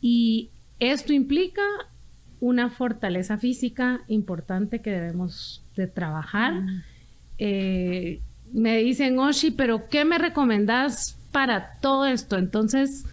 [0.00, 1.62] Y esto implica
[2.42, 6.60] una fortaleza física importante que debemos de trabajar.
[7.38, 8.20] Eh,
[8.52, 12.36] me dicen, Oshi, pero ¿qué me recomendás para todo esto?
[12.36, 13.06] Entonces,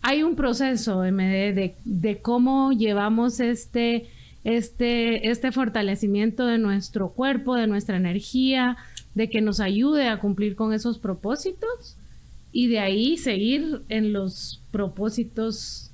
[0.00, 4.08] hay un proceso, MD, de, de cómo llevamos este
[4.44, 8.76] este, este fortalecimiento de nuestro cuerpo, de nuestra energía,
[9.14, 11.96] de que nos ayude a cumplir con esos propósitos
[12.52, 15.87] y de ahí seguir en los propósitos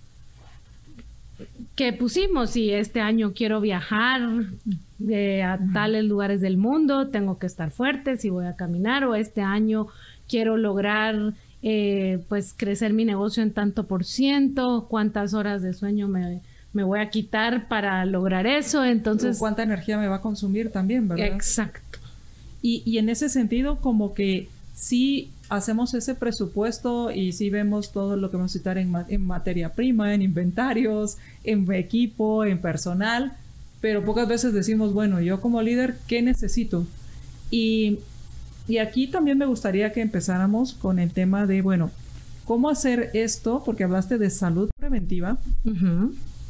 [1.75, 2.51] que pusimos.
[2.51, 8.31] Si este año quiero viajar a tales lugares del mundo, tengo que estar fuerte, si
[8.31, 9.89] voy a caminar, o este año
[10.29, 16.09] quiero lograr eh, pues crecer mi negocio en tanto por ciento, cuántas horas de sueño
[16.09, 19.39] me, me voy a quitar para lograr eso, entonces...
[19.39, 21.27] ¿Cuánta energía me va a consumir también, verdad?
[21.27, 21.99] Exacto.
[22.63, 28.17] Y, y en ese sentido, como que sí hacemos ese presupuesto y sí vemos todo
[28.17, 33.37] lo que vamos a citar en, en materia prima, en inventarios, en equipo, en personal,
[33.81, 36.87] pero pocas veces decimos, bueno, yo como líder, ¿qué necesito?
[37.51, 37.99] Y,
[38.67, 41.91] y aquí también me gustaría que empezáramos con el tema de, bueno,
[42.45, 43.63] ¿cómo hacer esto?
[43.65, 45.39] Porque hablaste de salud preventiva.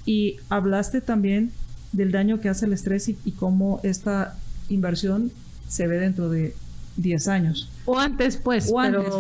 [0.07, 1.51] Y hablaste también
[1.92, 4.36] del daño que hace el estrés y, cómo esta
[4.68, 5.30] inversión
[5.68, 6.55] se ve dentro de
[6.97, 7.70] 10 años.
[7.84, 8.72] O antes, pues,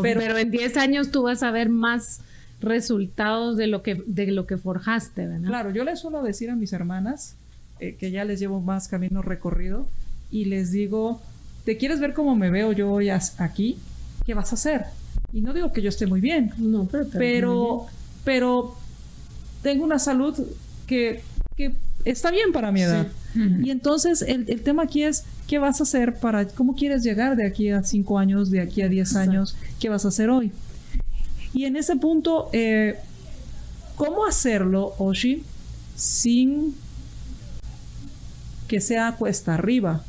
[0.02, 2.20] pero, en 10 años tú vas a ver más
[2.60, 5.48] resultados de lo que, de lo que forjaste, ¿verdad?
[5.48, 7.36] Claro, yo les suelo decir a mis hermanas,
[7.80, 9.88] eh, que ya les llevo más camino recorrido,
[10.30, 11.20] y les digo,
[11.64, 13.78] ¿te quieres ver cómo me veo yo hoy aquí?
[14.24, 14.84] ¿Qué vas a hacer?
[15.32, 17.86] Y no digo que yo esté muy bien, no, pero, pero,
[18.24, 18.74] pero
[19.62, 20.38] tengo una salud
[20.86, 21.22] que,
[22.04, 23.06] está bien para mi edad.
[23.34, 27.44] Y entonces el, tema aquí es, ¿qué vas a hacer para, cómo quieres llegar de
[27.44, 29.56] aquí a cinco años, de aquí a diez años?
[29.80, 30.52] ¿Qué vas a hacer hoy?
[31.52, 32.96] Y en ese punto, eh,
[33.96, 35.42] ¿cómo hacerlo, Oshi,
[35.96, 36.74] sin
[38.68, 40.04] que sea cuesta arriba?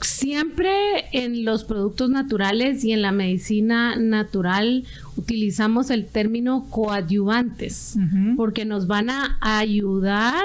[0.00, 0.72] Siempre
[1.12, 4.84] en los productos naturales y en la medicina natural
[5.16, 7.96] utilizamos el término coadyuvantes
[8.36, 10.44] porque nos van a ayudar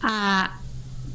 [0.00, 0.58] a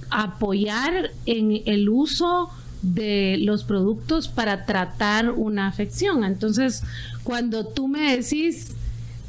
[0.09, 2.49] apoyar en el uso
[2.81, 6.23] de los productos para tratar una afección.
[6.23, 6.83] Entonces,
[7.23, 8.75] cuando tú me decís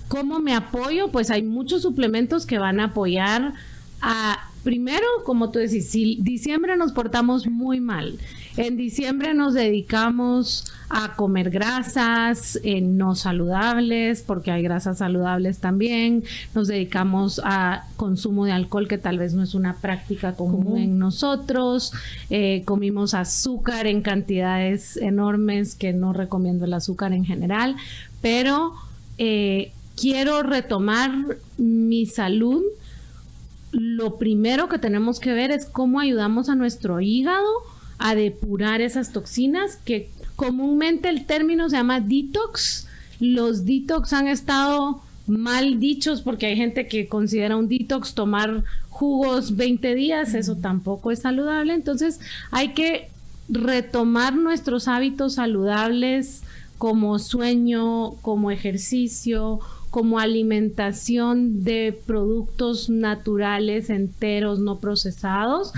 [0.09, 3.55] cómo me apoyo, pues hay muchos suplementos que van a apoyar
[4.00, 8.18] a primero, como tú decís, si diciembre nos portamos muy mal,
[8.57, 16.22] en diciembre nos dedicamos a comer grasas eh, no saludables, porque hay grasas saludables también,
[16.55, 20.78] nos dedicamos a consumo de alcohol, que tal vez no es una práctica común.
[20.78, 21.92] en nosotros,
[22.28, 27.76] eh, comimos azúcar en cantidades enormes, que no recomiendo el azúcar en general,
[28.20, 28.74] pero
[29.16, 31.11] eh, quiero retomar
[31.57, 32.62] mi salud.
[33.70, 37.71] Lo primero que tenemos que ver es cómo ayudamos a nuestro hígado
[38.03, 42.88] a depurar esas toxinas, que comúnmente el término se llama detox.
[43.20, 49.57] Los detox han estado mal dichos porque hay gente que considera un detox tomar jugos
[49.57, 51.74] 20 días, eso tampoco es saludable.
[51.74, 52.18] Entonces
[52.50, 53.09] hay que
[53.48, 56.42] retomar nuestros hábitos saludables
[56.78, 65.72] como sueño, como ejercicio, como alimentación de productos naturales, enteros, no procesados,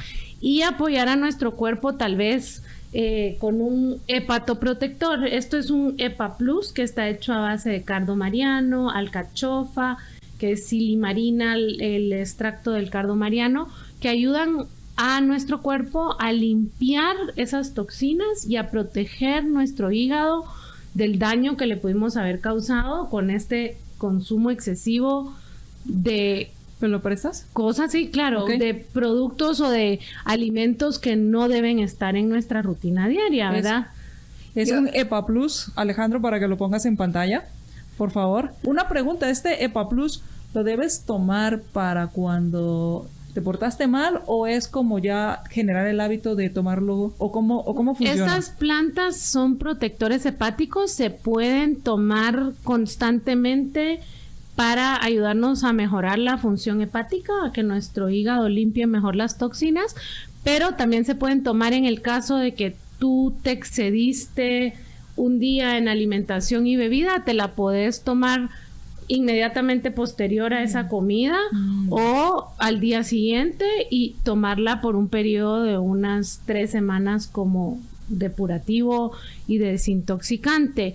[0.44, 5.26] y apoyar a nuestro cuerpo tal vez eh, con un hepatoprotector.
[5.26, 9.96] Esto es un EPA Plus que está hecho a base de cardo mariano, alcachofa,
[10.38, 13.68] que es silimarina, el, el extracto del cardo mariano,
[14.00, 14.66] que ayudan
[14.96, 20.44] a nuestro cuerpo a limpiar esas toxinas y a proteger nuestro hígado
[20.92, 25.34] del daño que le pudimos haber causado con este consumo excesivo
[25.86, 26.50] de
[26.84, 27.46] ¿Me lo prestas?
[27.54, 33.08] Cosas, sí, claro, de productos o de alimentos que no deben estar en nuestra rutina
[33.08, 33.86] diaria, ¿verdad?
[34.54, 37.46] Es, un EPA Plus, Alejandro, para que lo pongas en pantalla,
[37.96, 38.50] por favor.
[38.64, 40.22] Una pregunta, ¿este EPA Plus
[40.52, 46.36] lo debes tomar para cuando te portaste mal o es como ya generar el hábito
[46.36, 48.26] de tomarlo o cómo, o cómo funciona?
[48.26, 54.00] Estas plantas son protectores hepáticos, se pueden tomar constantemente
[54.56, 59.96] para ayudarnos a mejorar la función hepática, a que nuestro hígado limpie mejor las toxinas,
[60.44, 64.74] pero también se pueden tomar en el caso de que tú te excediste
[65.16, 68.50] un día en alimentación y bebida, te la puedes tomar
[69.08, 71.92] inmediatamente posterior a esa comida mm.
[71.92, 79.12] o al día siguiente y tomarla por un periodo de unas tres semanas como depurativo
[79.46, 80.94] y desintoxicante.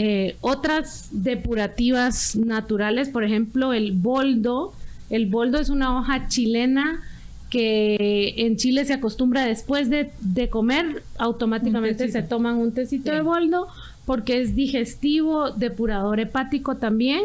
[0.00, 4.72] Eh, otras depurativas naturales, por ejemplo, el boldo.
[5.10, 7.02] El boldo es una hoja chilena
[7.50, 10.12] que en Chile se acostumbra después de,
[10.50, 13.66] comer, automáticamente se toman un tecito de boldo
[14.04, 17.24] porque es digestivo, depurador hepático también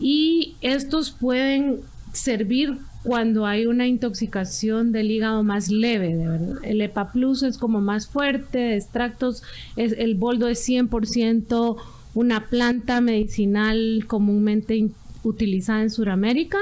[0.00, 1.80] y estos pueden
[2.14, 6.56] servir cuando hay una intoxicación del hígado más leve, de verdad.
[6.62, 9.42] El EPA Plus es como más fuerte, extractos,
[9.76, 11.76] es, el boldo es 100%
[12.14, 14.88] una planta medicinal comúnmente
[15.22, 16.58] utilizada en Sudamérica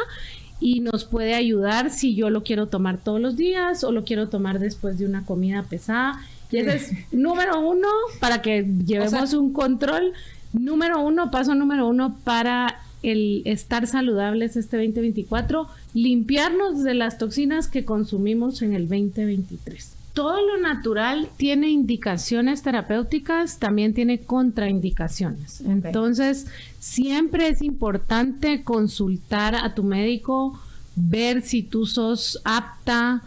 [0.60, 4.28] y nos puede ayudar si yo lo quiero tomar todos los días o lo quiero
[4.28, 6.20] tomar después de una comida pesada.
[6.50, 7.88] Y ese es número uno
[8.20, 10.12] para que llevemos un control.
[10.52, 17.66] Número uno, paso número uno para el estar saludables este 2024, limpiarnos de las toxinas
[17.66, 25.62] que consumimos en el 2023 todo lo natural tiene indicaciones terapéuticas, también tiene contraindicaciones.
[25.62, 26.46] Entonces,
[26.78, 30.60] siempre es importante consultar a tu médico,
[30.96, 33.22] ver si tú sos apta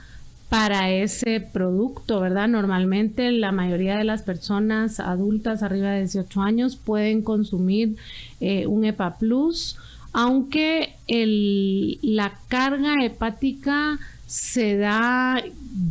[0.49, 2.47] para ese producto, ¿verdad?
[2.47, 7.95] Normalmente la mayoría de las personas adultas arriba de 18 años pueden consumir
[8.39, 9.77] eh, un EPA Plus,
[10.13, 15.43] aunque la carga hepática se da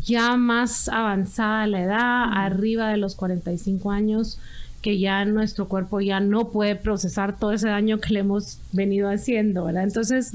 [0.05, 4.39] ya más avanzada la edad, arriba de los 45 años,
[4.85, 9.09] que ya nuestro cuerpo ya no puede procesar todo ese daño que le hemos venido
[9.09, 9.85] haciendo, ¿verdad?
[9.85, 10.33] Entonces,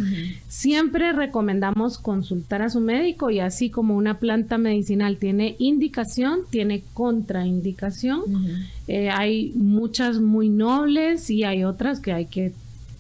[0.48, 6.82] siempre recomendamos consultar a su médico y así como una planta medicinal tiene indicación, tiene
[6.96, 8.22] contraindicación.
[8.88, 12.54] Eh, hay muchas muy nobles y hay otras que hay que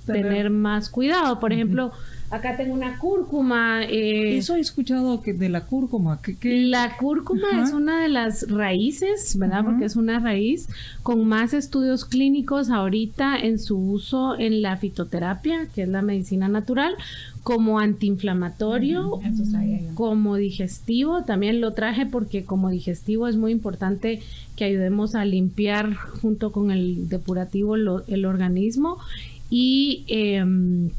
[0.06, 1.40] tener más cuidado.
[1.40, 1.92] Por ejemplo,
[2.32, 3.84] Acá tengo una cúrcuma.
[3.84, 6.22] Eh, Eso he escuchado que de la cúrcuma.
[6.22, 9.66] que La cúrcuma es una de las raíces, ¿verdad?
[9.66, 10.68] Porque es una raíz
[11.02, 16.48] con más estudios clínicos ahorita en su uso en la fitoterapia, que es la medicina
[16.48, 16.94] natural,
[17.42, 19.20] como antiinflamatorio,
[19.96, 21.24] como digestivo.
[21.24, 24.22] También lo traje porque como digestivo es muy importante
[24.56, 28.98] que ayudemos a limpiar junto con el depurativo el organismo.
[29.50, 30.92] Y em,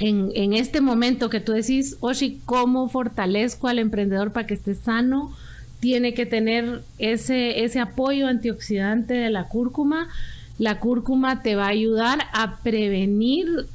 [0.00, 5.32] en, este momento que tú decís, Oshi, ¿cómo fortalezco al emprendedor para que esté sano?
[5.80, 10.08] Tiene que tener ese, ese apoyo antioxidante de la cúrcuma.
[10.58, 13.66] La cúrcuma te va a ayudar a prevenir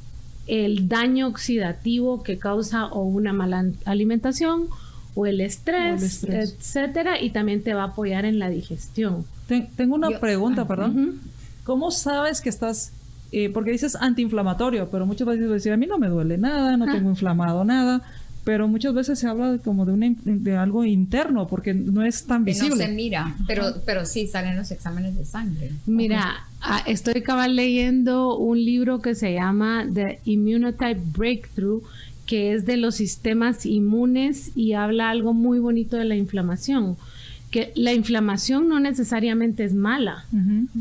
[0.46, 4.68] el daño oxidativo que causa o una mala alimentación
[5.14, 9.24] o el estrés, etcétera, y también te va a apoyar en la digestión.
[9.76, 11.20] tengo una pregunta, ah, perdón.
[11.62, 12.92] ¿Cómo sabes que estás
[13.36, 16.86] eh, porque dices antiinflamatorio, pero muchas veces decir, a mí no me duele nada, no
[16.86, 18.00] tengo inflamado nada,
[18.44, 22.44] pero muchas veces se habla como de, una, de algo interno, porque no es tan
[22.44, 22.70] visible.
[22.70, 25.72] no se mira, pero, pero sí salen los exámenes de sangre.
[25.84, 31.82] Mira, ah, estoy cabal leyendo un libro que se llama The Immunotype Breakthrough,
[32.26, 36.96] que es de los sistemas inmunes y habla algo muy bonito de la inflamación
[37.54, 40.24] que la inflamación no necesariamente es mala.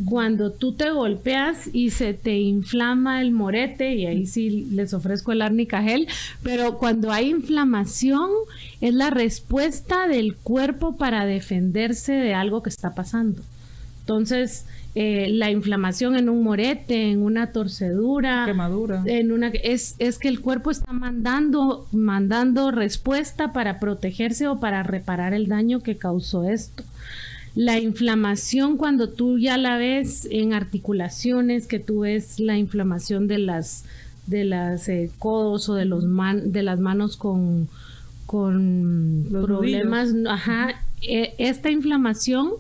[0.06, 5.32] Cuando tú te golpeas y se te inflama el morete, y ahí sí les ofrezco
[5.32, 6.08] el árnica gel,
[6.42, 8.28] pero cuando hay inflamación
[8.82, 13.44] es la respuesta del cuerpo para defenderse de algo que está pasando.
[14.04, 20.20] Entonces, eh, la inflamación en un morete, en una torcedura, quemadura, en una es, es
[20.20, 25.96] que el cuerpo está mandando mandando respuesta para protegerse o para reparar el daño que
[25.96, 26.84] causó esto.
[27.56, 33.38] La inflamación cuando tú ya la ves en articulaciones, que tú ves la inflamación de
[33.38, 33.86] las
[34.28, 37.68] de las eh, codos o de los man, de las manos con,
[38.26, 42.52] con problemas, ajá, e, esta inflamación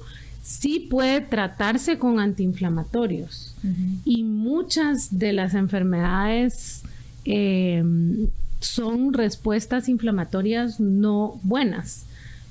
[0.44, 3.56] sí puede tratarse con antiinflamatorios
[4.04, 6.84] y muchas de las enfermedades
[7.24, 8.28] em,
[8.60, 12.06] son respuestas inflamatorias no buenas.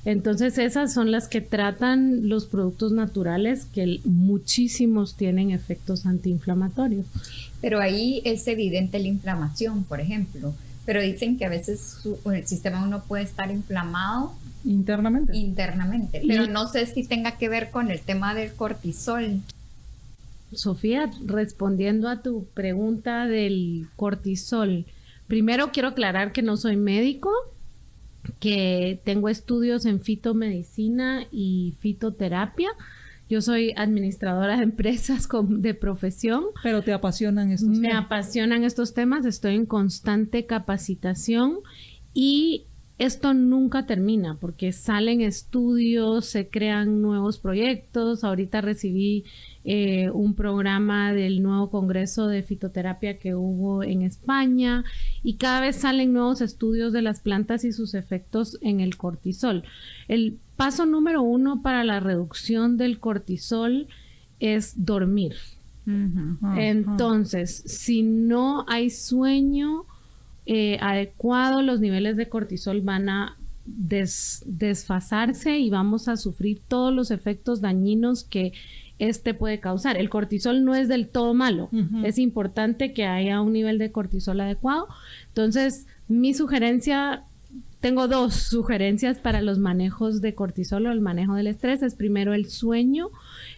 [0.06, 7.06] Entonces esas son las que tratan los productos naturales que muchísimos tienen efectos antiinflamatorios.
[7.60, 10.54] Pero ahí es evidente la inflamación, por ejemplo.
[10.84, 15.36] Pero dicen que a veces el sistema uno puede estar inflamado internamente.
[15.36, 16.22] Internamente.
[16.26, 19.40] Pero no sé si tenga que ver con el tema del cortisol.
[20.52, 24.84] Sofía, respondiendo a tu pregunta del cortisol,
[25.26, 27.32] primero quiero aclarar que no soy médico,
[28.38, 32.70] que tengo estudios en fitomedicina y fitoterapia.
[33.32, 36.44] Yo soy administradora de empresas de profesión.
[36.62, 41.60] Pero te apasionan estos Me apasionan estos temas, estoy en constante capacitación
[42.12, 42.66] y
[42.98, 48.22] esto nunca termina porque salen estudios, se crean nuevos proyectos.
[48.22, 49.24] Ahorita recibí
[49.64, 54.84] eh, un programa del nuevo Congreso de Fitoterapia que hubo en España
[55.22, 59.64] y cada vez salen nuevos estudios de las plantas y sus efectos en el cortisol.
[60.06, 63.88] El paso número uno para la reducción del cortisol
[64.38, 65.34] es dormir.
[66.56, 69.86] Entonces, si no hay sueño,
[70.46, 77.10] eh, adecuado, los niveles de cortisol van a desfasarse y vamos a sufrir todos los
[77.10, 78.52] efectos dañinos que
[79.00, 79.96] este puede causar.
[79.96, 81.70] El cortisol no es del todo malo,
[82.04, 84.86] es importante que haya un nivel de cortisol adecuado.
[85.26, 87.24] Entonces, mi sugerencia
[87.82, 91.82] tengo dos sugerencias para los manejos de cortisol o el manejo del estrés.
[91.82, 93.10] Es primero el sueño,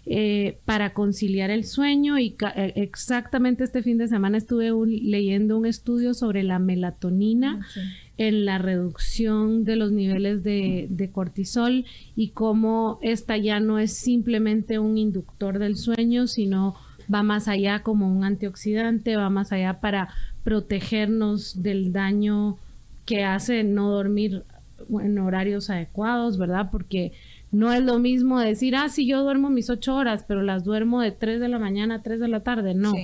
[0.07, 5.66] eh, para conciliar el sueño y eh, exactamente este fin de semana estuve leyendo un
[5.66, 7.61] estudio sobre la melatonina.
[7.77, 7.81] Ah,
[8.16, 13.93] en la reducción de los niveles de, de, cortisol y cómo esta ya no es
[13.93, 16.77] simplemente un inductor del sueño, sino
[17.12, 20.11] va más allá como un antioxidante, va más allá para
[20.45, 22.57] protegernos del daño
[23.05, 24.45] que hace no dormir
[24.91, 26.69] en horarios adecuados, ¿verdad?
[26.71, 27.13] Porque
[27.53, 31.01] no es lo mismo decir, ah, sí, yo duermo mis ocho horas, pero las duermo
[31.01, 32.75] de tres de la mañana a tres de la tarde.
[32.75, 32.95] No,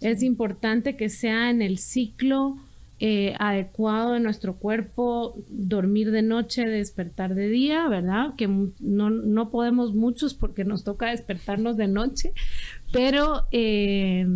[0.00, 2.56] es importante que sea en el ciclo
[3.00, 8.34] eh, adecuado de nuestro cuerpo, dormir de noche, despertar de día, ¿verdad?
[8.36, 12.32] Que no, no podemos muchos porque nos toca despertarnos de noche,
[12.92, 13.44] pero...
[13.52, 14.26] Eh,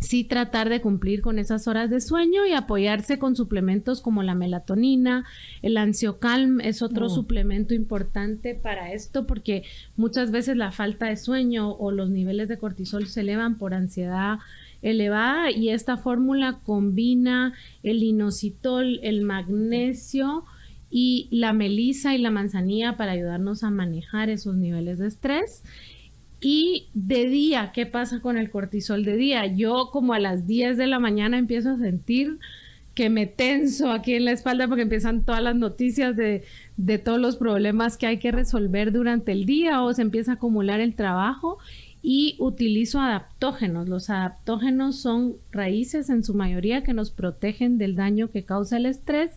[0.00, 4.34] sí tratar de cumplir con esas horas de sueño y apoyarse con suplementos como la
[4.34, 5.24] melatonina,
[5.62, 7.10] el ansiocalm es otro oh.
[7.10, 9.64] suplemento importante para esto porque
[9.96, 14.38] muchas veces la falta de sueño o los niveles de cortisol se elevan por ansiedad
[14.82, 20.44] elevada y esta fórmula combina el inositol, el magnesio
[20.90, 25.64] y la melisa y la manzanilla para ayudarnos a manejar esos niveles de estrés
[26.48, 29.46] y de día, ¿qué pasa con el cortisol de día?
[29.46, 32.38] Yo como a las 10 de la mañana empiezo a sentir
[32.94, 36.44] que me tenso aquí en la espalda porque empiezan todas las noticias de,
[37.04, 40.78] todos los problemas que hay que resolver durante el día o se empieza a acumular
[40.78, 41.58] el trabajo
[42.00, 43.88] y utilizo adaptógenos.
[43.88, 48.86] Los adaptógenos son raíces en su mayoría que nos protegen del daño que causa el
[48.86, 49.32] estrés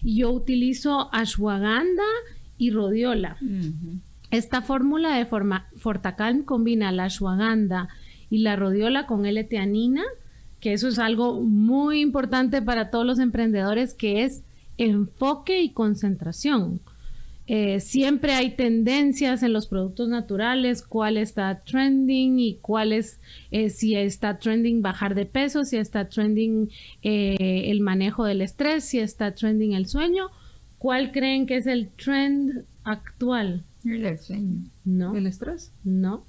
[0.00, 2.04] y yo utilizo ashwagandha
[2.56, 3.36] y rodiola.
[4.32, 7.90] Esta fórmula de forma, Fortacalm combina la ashwagandha
[8.30, 10.04] y la rodiola con L-teanina,
[10.58, 14.42] que eso es algo muy importante para todos los emprendedores, que es
[14.78, 16.80] enfoque y concentración.
[17.46, 23.20] Eh, siempre hay tendencias en los productos naturales, cuál está trending y cuál es,
[23.50, 26.70] eh, si está trending bajar de peso, si está trending
[27.02, 30.30] eh, el manejo del estrés, si está trending el sueño.
[30.78, 33.66] ¿Cuál creen que es el trend actual?
[33.84, 34.64] El sueño.
[34.84, 35.16] No.
[35.16, 35.72] ¿El estrés?
[35.84, 36.24] No.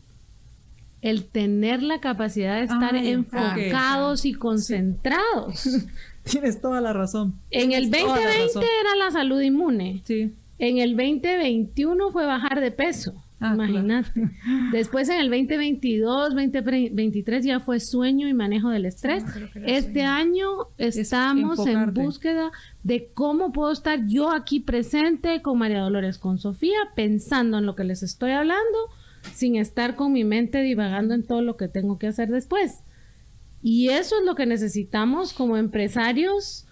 [1.02, 5.68] El tener la capacidad de estar enfocados y concentrados.
[6.24, 7.36] Tienes toda la razón.
[7.52, 10.02] En el 2020 era la salud inmune.
[10.06, 10.34] Sí.
[10.60, 13.23] En el 2021 fue bajar de peso.
[13.44, 14.32] Ah, Imagínate.
[14.72, 19.26] Después en el 2022, 2023 ya fue sueño y manejo del estrés.
[19.66, 26.18] este año estamos en búsqueda de cómo puedo estar yo aquí presente con María Dolores,
[26.18, 28.78] con Sofía, pensando en lo que les estoy hablando,
[29.34, 32.80] sin estar con mi mente divagando en todo lo que tengo que hacer después.
[33.62, 36.66] Y eso es lo que necesitamos como empresarios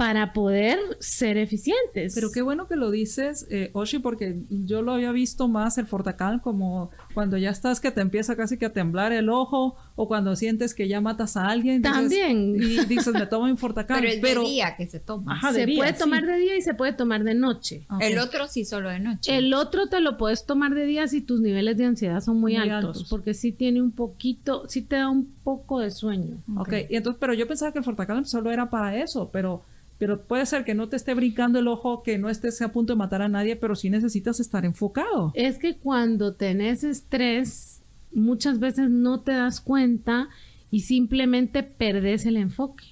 [0.00, 2.14] para poder ser eficientes.
[2.14, 5.86] Pero qué bueno que lo dices, eh, Oshi, porque yo lo había visto más el
[5.86, 10.08] Fortacal como cuando ya estás que te empieza casi que a temblar el ojo o
[10.08, 11.82] cuando sientes que ya matas a alguien.
[11.82, 12.56] También.
[12.56, 14.00] y dices, me tomo un Fortacal.
[14.00, 15.34] Pero es de día que se toma.
[15.34, 17.86] Ajá, se puede tomar de día y se puede tomar de noche.
[18.00, 19.36] El otro sí solo de noche.
[19.36, 22.56] El otro te lo puedes tomar de día si tus niveles de ansiedad son muy,
[22.56, 26.42] altos, porque sí tiene un poquito, sí te da un poco de sueño.
[26.56, 29.62] Ok, y entonces, pero yo pensaba que el Fortacal solo era para eso, pero
[30.00, 32.94] pero puede ser que no te esté brincando el ojo, que no estés a punto
[32.94, 35.30] de matar a nadie, pero sí necesitas estar enfocado.
[35.34, 40.30] Es que cuando tenés estrés, muchas veces no te das cuenta
[40.70, 42.86] y simplemente perdes el enfoque.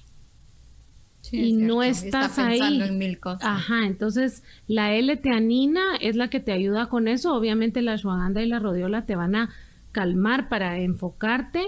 [1.31, 2.79] y no estás ahí.
[2.79, 3.41] En mil cosas.
[3.43, 7.33] Ajá, entonces la L-teanina es la que te ayuda con eso.
[7.33, 9.49] Obviamente la ashwagandha y la rodiola te van a
[9.91, 11.63] calmar para enfocarte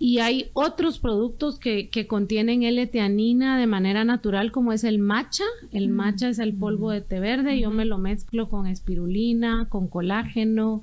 [0.00, 5.44] y hay otros productos que, que contienen L-teanina de manera natural, como es el matcha.
[5.72, 5.92] El mm.
[5.92, 7.58] matcha es el polvo de té verde.
[7.58, 10.82] Yo me lo mezclo con espirulina, con colágeno,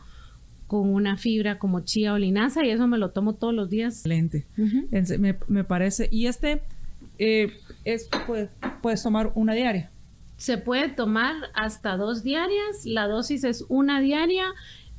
[0.67, 3.99] con una fibra como chía o linaza y eso me lo tomo todos los días.
[3.99, 4.45] Excelente.
[4.57, 6.09] me, me, parece.
[6.11, 6.61] Y este,
[7.17, 7.53] eh,
[7.85, 8.49] es, pues,
[8.81, 9.91] puedes tomar una diaria.
[10.35, 12.85] Se puede tomar hasta dos diarias.
[12.85, 14.47] La dosis es una diaria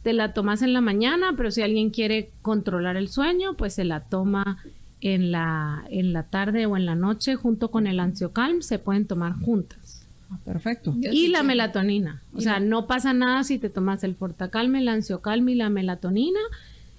[0.06, 3.84] te la tomas en la mañana, pero si alguien quiere controlar el sueño, pues se
[3.84, 4.62] la toma
[5.00, 9.08] en la, en la tarde o en la noche junto con el ansiocalm, se pueden
[9.08, 10.06] tomar juntas.
[10.30, 10.94] Ah, perfecto.
[10.96, 12.22] y la melatonina.
[12.32, 16.38] O sea, no pasa nada si te tomas el fortacalm, el ansiocalm y la melatonina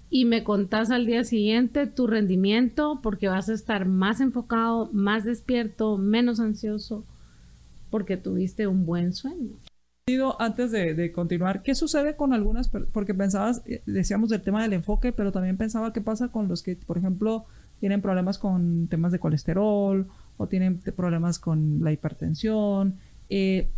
[0.10, 5.24] y me contás al día siguiente tu rendimiento porque vas a estar más enfocado, más
[5.24, 7.05] despierto, menos ansioso
[7.89, 9.55] porque tuviste un buen sueño
[10.39, 12.70] antes de, continuar, ¿qué sucede con algunas?
[12.70, 16.64] Porque pensabas, eh, decíamos del tema del enfoque, pero también pensaba qué pasa con los
[16.64, 17.45] que, por ejemplo,
[17.82, 22.95] tienen problemas con temas de colesterol o tienen problemas con la hipertensión.
[23.30, 23.70] Eh,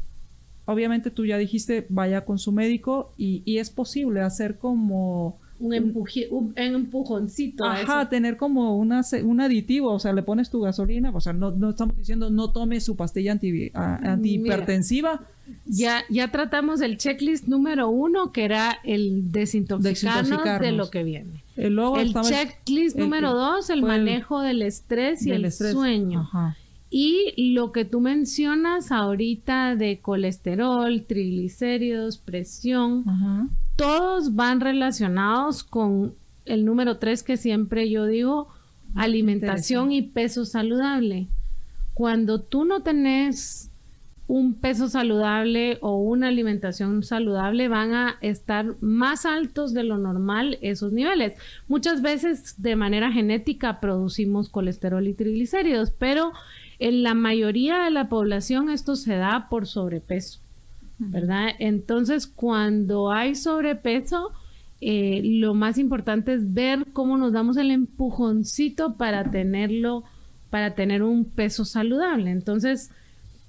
[0.66, 5.74] obviamente tú ya dijiste, vaya con su médico y, y es posible hacer como un,
[5.74, 7.66] empuje, un, empujoncito.
[7.66, 11.52] Ajá, tener como una, un aditivo, o sea, le pones tu gasolina, o sea, no,
[11.52, 15.22] no estamos diciendo no tome su pastilla anti, antihipertensiva.
[15.66, 21.44] ya, ya tratamos el checklist número uno, que era el desintoxicarnos, de lo que viene.
[21.56, 21.78] El,
[22.24, 26.30] checklist número dos, el manejo del estrés y el sueño.
[26.92, 33.04] Y lo que tú mencionas ahorita de colesterol, triglicéridos, presión,
[33.80, 36.14] todos van relacionados con
[36.44, 38.50] el número tres que siempre yo digo,
[38.94, 41.30] alimentación y peso saludable.
[41.94, 43.72] Cuando tú no tenés
[44.28, 50.58] un peso saludable o una alimentación saludable, van a estar más altos de lo normal
[50.62, 51.36] esos niveles.
[51.70, 56.34] Muchas veces de manera genética producimos colesterol y triglicéridos, pero
[56.80, 60.42] en la mayoría de la población esto se da por sobrepeso.
[61.00, 61.50] ¿Verdad?
[61.60, 64.32] Entonces, cuando hay sobrepeso,
[64.82, 70.04] eh, lo más importante es ver cómo nos damos el empujoncito para tenerlo,
[70.50, 72.32] para tener un peso saludable.
[72.32, 72.92] Entonces,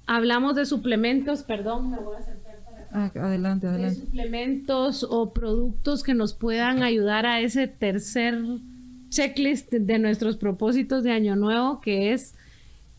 [0.07, 3.99] hablamos de suplementos, perdón, me voy a acercar para ah, adelante, adelante.
[3.99, 8.41] De suplementos o productos que nos puedan ayudar a ese tercer
[9.09, 12.35] checklist de nuestros propósitos de año nuevo, que es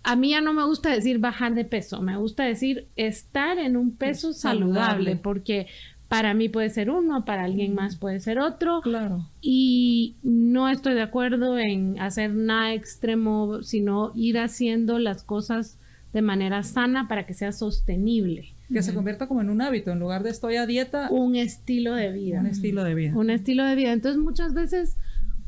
[0.04, 3.76] a mí ya no me gusta decir bajar de peso, me gusta decir estar en
[3.76, 5.66] un peso saludable, porque
[6.08, 8.82] para mí puede ser uno, para alguien más puede ser otro.
[8.82, 9.26] Claro.
[9.40, 15.78] Y no estoy de acuerdo en hacer nada extremo, sino ir haciendo las cosas
[16.12, 18.52] de manera sana para que sea sostenible.
[18.70, 21.08] Que se convierta como en un hábito, en lugar de estoy a dieta.
[21.10, 22.40] Un estilo de vida.
[22.40, 23.16] Un estilo de vida.
[23.16, 23.92] Un estilo de vida.
[23.92, 24.96] Entonces muchas veces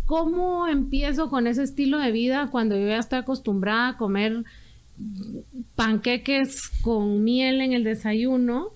[0.07, 4.45] ¿Cómo empiezo con ese estilo de vida cuando yo ya estoy acostumbrada a comer
[5.75, 8.71] panqueques con miel en el desayuno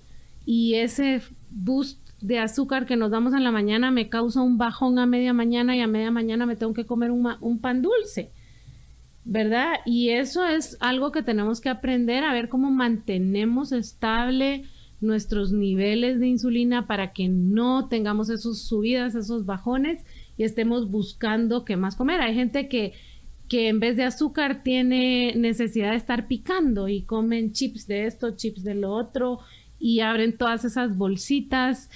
[0.44, 4.98] y ese boost de azúcar que nos damos en la mañana me causa un bajón
[4.98, 8.32] a media mañana y a media mañana me tengo que comer un, pan dulce?
[9.24, 9.74] ¿Verdad?
[9.84, 14.64] Y eso es algo que tenemos que aprender a ver cómo mantenemos estable
[15.00, 20.04] nuestros niveles de insulina para que no tengamos esos subidas, esos bajones
[20.38, 22.22] y estemos buscando qué más comer.
[22.22, 22.94] Hay gente que,
[23.48, 28.36] que en vez de azúcar tiene necesidad de estar picando y comen chips de esto,
[28.36, 29.40] chips de lo otro
[29.78, 31.90] y abren todas esas bolsitas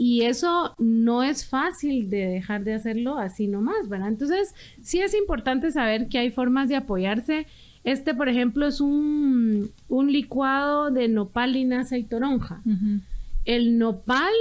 [0.00, 4.06] y eso no es fácil de dejar de hacerlo así nomás, ¿verdad?
[4.06, 7.48] Entonces, sí es importante saber que hay formas de apoyarse.
[7.82, 12.62] Este, por ejemplo, es un, un licuado de nopal, linaza y toronja.
[13.44, 14.32] El nopal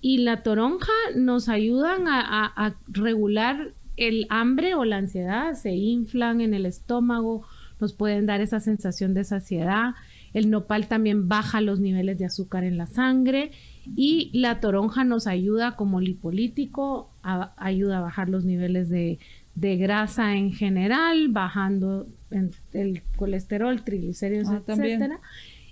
[0.00, 6.54] y la toronja nos ayudan a, regular el hambre o la ansiedad, se inflan en
[6.54, 7.44] el estómago,
[7.80, 9.94] nos pueden dar esa sensación de saciedad.
[10.34, 13.50] El nopal también baja los niveles de azúcar en la sangre
[13.96, 19.18] y la toronja nos ayuda como lipolítico, ayuda a bajar los niveles de,
[19.56, 22.06] grasa en general, bajando
[22.72, 25.20] el colesterol, triglicéridos, ah, etcétera.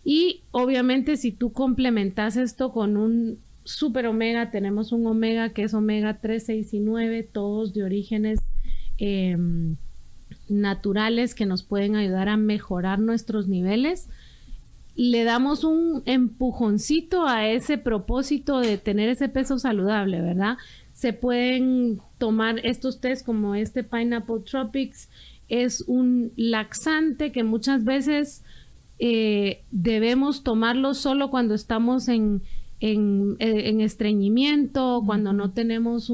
[0.02, 5.74] Y obviamente si tú complementas esto con un super omega, tenemos un omega que es
[5.74, 8.38] omega 3, 6 y 9, todos de orígenes
[8.98, 9.76] em,
[10.48, 14.08] naturales que nos pueden ayudar a mejorar nuestros niveles.
[14.94, 20.56] Le damos un empujoncito a ese propósito de tener ese peso saludable, ¿verdad?
[20.94, 25.10] Se pueden tomar estos test como este Pineapple Tropics,
[25.48, 28.42] es un laxante que muchas veces
[28.98, 32.42] eh, debemos tomarlo solo cuando estamos en,
[32.80, 36.10] en, eh, estreñimiento, cuando no tenemos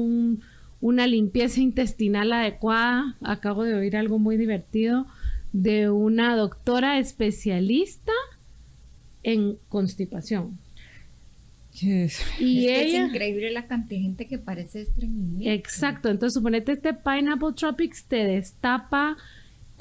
[0.81, 3.15] una limpieza intestinal adecuada.
[3.21, 5.07] Acabo de oír algo muy divertido
[5.51, 8.11] de una doctora especialista
[9.23, 10.57] en constipación.
[12.39, 15.49] Y es, increíble la cantidad de gente que parece estreñimiento.
[15.49, 19.17] Exacto, entonces suponete este Pineapple Tropics te destapa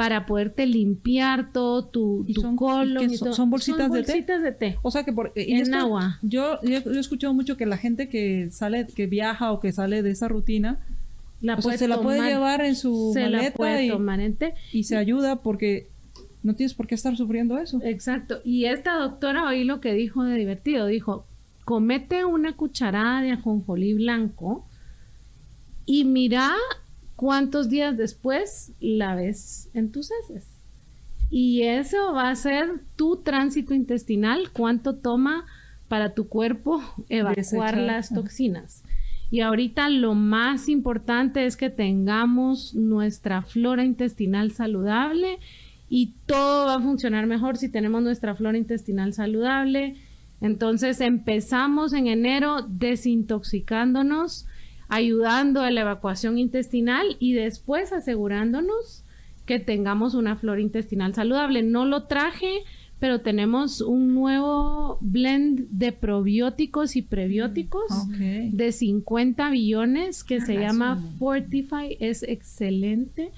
[0.03, 3.09] para poderte limpiar todo tu, tu colon.
[3.32, 4.76] son, bolsitas, de, té?
[4.82, 6.18] O sea que por, y en agua.
[6.22, 10.03] Yo, yo, he escuchado mucho que la gente que sale, que viaja o que sale
[10.03, 10.80] de esa rutina,
[11.40, 15.86] la se la puede llevar en su maleta y, y se ayuda porque
[16.42, 17.78] no tienes por qué estar sufriendo eso.
[17.84, 18.40] Exacto.
[18.44, 20.86] Y esta doctora oí lo que dijo de divertido.
[20.86, 21.26] Dijo,
[21.64, 24.66] comete una cucharada de ajonjolí blanco
[25.86, 26.57] y mira
[27.17, 30.47] cuántos días después la ves en tus heces.
[31.31, 35.47] Y eso va a ser tu tránsito intestinal, cuánto toma
[35.89, 38.83] para tu cuerpo evacuar las toxinas.
[39.31, 45.39] Y ahorita lo más importante es que tengamos nuestra flora intestinal saludable
[45.89, 49.97] y todo va a funcionar mejor si tenemos nuestra flora intestinal saludable.
[50.43, 54.47] Entonces empezamos en enero desintoxicándonos
[54.93, 59.05] ayudando a la evacuación intestinal y después asegurándonos
[59.47, 61.62] que tengamos una flora intestinal saludable.
[61.62, 62.59] No lo traje,
[62.99, 71.03] pero tenemos un nuevo blend de probióticos y prebióticos de 50 billones que se llama
[71.18, 71.97] Fortify.
[71.99, 73.32] Es excelente.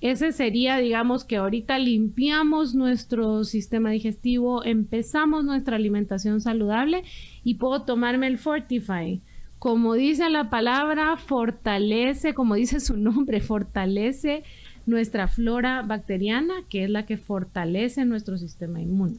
[0.00, 7.04] Ese sería, digamos, que ahorita limpiamos nuestro sistema digestivo, empezamos nuestra alimentación saludable
[7.44, 9.22] y puedo tomarme el Fortify
[9.58, 14.42] como dice la palabra, fortalece, como dice su nombre, fortalece
[14.86, 19.16] nuestra flora bacteriana, que es la que fortalece nuestro sistema inmune.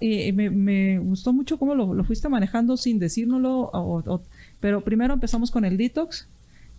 [0.00, 4.02] Y me, gustó mucho cómo lo, fuiste manejando sin decírnoslo,
[4.58, 6.28] pero primero empezamos con el detox,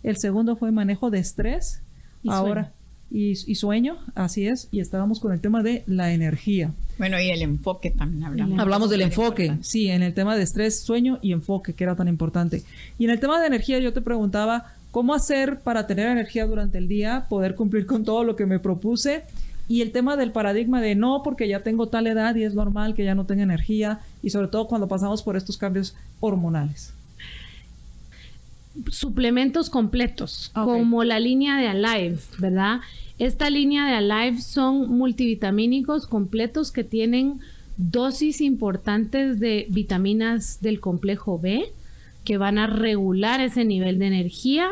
[0.02, 1.82] el segundo fue manejo de estrés,
[2.26, 2.72] ahora
[3.14, 6.72] y, sueño, así es, y estábamos con el tema de la energía.
[6.96, 8.58] Bueno, y el enfoque también hablamos.
[8.58, 12.08] Hablamos del enfoque, sí, en el tema de estrés, sueño y enfoque, que era tan
[12.08, 12.62] importante.
[12.98, 16.78] Y en el tema de energía yo te preguntaba, ¿cómo hacer para tener energía durante
[16.78, 19.24] el día, poder cumplir con todo lo que me propuse?
[19.68, 22.94] Y el tema del paradigma de no, porque ya tengo tal edad y es normal
[22.94, 26.94] que ya no tenga energía, y sobre todo cuando pasamos por estos cambios hormonales
[28.90, 32.80] suplementos completos, como la línea de Alive, ¿verdad?
[33.22, 37.38] Esta línea de Alive son multivitamínicos completos que tienen
[37.76, 41.70] dosis importantes de vitaminas del complejo B
[42.24, 44.66] que van a regular ese nivel de energía.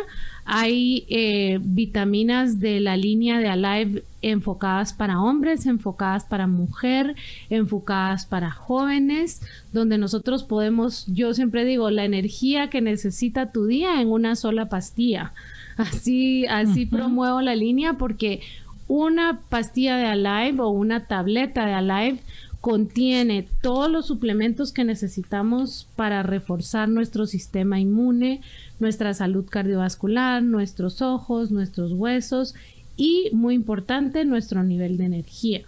[0.44, 7.14] Hay eh, vitaminas de la línea de Alive enfocadas para hombres, enfocadas para mujer,
[7.50, 9.42] enfocadas para jóvenes,
[9.72, 14.68] donde nosotros podemos, yo siempre digo, la energía que necesita tu día en una sola
[14.68, 15.34] pastilla.
[15.80, 18.40] Así, así promuevo la línea porque
[18.88, 22.20] una pastilla de Alive o una tableta de Alive
[22.60, 28.42] contiene todos los suplementos que necesitamos para reforzar nuestro sistema inmune,
[28.78, 32.54] nuestra salud cardiovascular, nuestros ojos, nuestros huesos
[32.96, 35.62] y, muy importante, nuestro nivel de energía.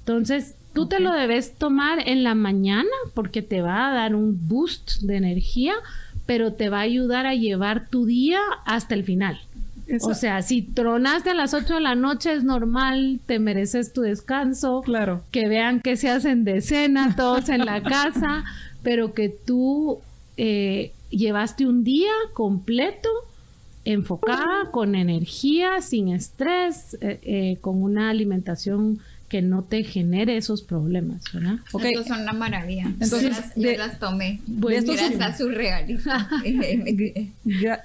[0.00, 4.48] Entonces, tú te lo debes tomar en la mañana porque te va a dar un
[4.48, 5.74] boost de energía,
[6.26, 9.40] pero te va a ayudar a llevar tu día hasta el final.
[10.02, 14.02] O sea, si tronaste a las 8 de la noche es normal, te mereces tu
[14.02, 14.82] descanso.
[14.82, 15.22] Claro.
[15.32, 18.44] Que vean que se hacen de cena todos en la casa,
[18.82, 19.98] pero que tú
[20.36, 23.08] eh, llevaste un día completo
[23.84, 29.00] enfocada, con energía, sin estrés, eh, eh, con una alimentación
[29.30, 31.60] que no te genere esos problemas, ¿verdad?
[31.70, 31.92] Okay.
[31.92, 32.86] Estos son una maravilla.
[32.86, 34.40] Entonces, yo las, tomé.
[34.48, 35.48] Bueno, gracias a su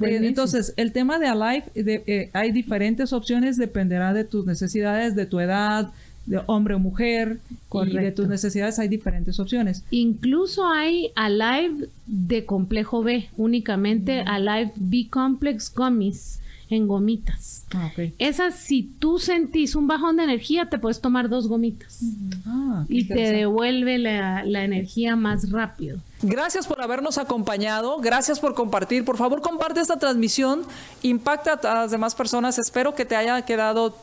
[0.02, 5.28] Entonces, el tema de Alive, de, eh, hay diferentes opciones, dependerá de tus necesidades, de
[5.28, 5.92] tu edad,
[6.26, 7.38] de hombre o mujer,
[7.72, 9.84] y de tus necesidades hay diferentes opciones.
[9.92, 16.40] Incluso hay Alive de complejo B, únicamente Alive B Complex Gummies
[16.70, 17.66] en gomitas.
[17.74, 22.00] Ah, Esas, si tú sentís un bajón de energía, te puedes tomar dos gomitas.
[22.46, 26.00] Ah, y te devuelve la, la, energía más rápido.
[26.22, 29.06] Gracias por habernos acompañado, gracias por compartir.
[29.06, 30.64] Por favor, comparte esta transmisión,
[31.02, 32.58] impacta a las demás personas.
[32.58, 33.96] Espero que te haya quedado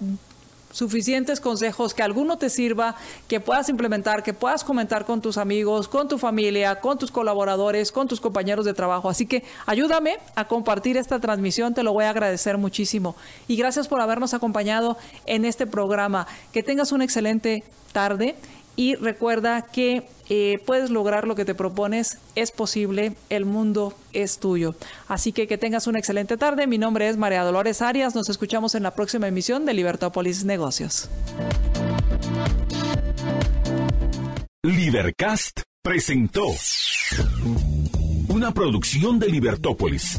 [0.73, 2.97] suficientes consejos, que alguno te sirva,
[3.29, 7.93] que puedas implementar, que puedas comentar con tus amigos, con tu familia, con tus colaboradores,
[7.93, 9.09] con tus compañeros de trabajo.
[9.09, 13.15] Así que ayúdame a compartir esta transmisión, te lo voy a agradecer muchísimo.
[13.47, 14.97] Y gracias por habernos acompañado
[15.27, 16.27] en este programa.
[16.53, 17.63] Que tengas una excelente
[17.93, 18.35] tarde
[18.75, 24.39] y recuerda que eh, puedes lograr lo que te propones, es posible, el mundo es
[24.39, 24.75] tuyo.
[25.07, 26.67] Así que que tengas una excelente tarde.
[26.67, 28.15] Mi nombre es María Dolores Arias.
[28.15, 31.11] Nos escuchamos en la próxima emisión de Libertópolis Negocios.
[34.63, 36.47] Libercast presentó
[38.29, 40.19] una producción de Libertópolis.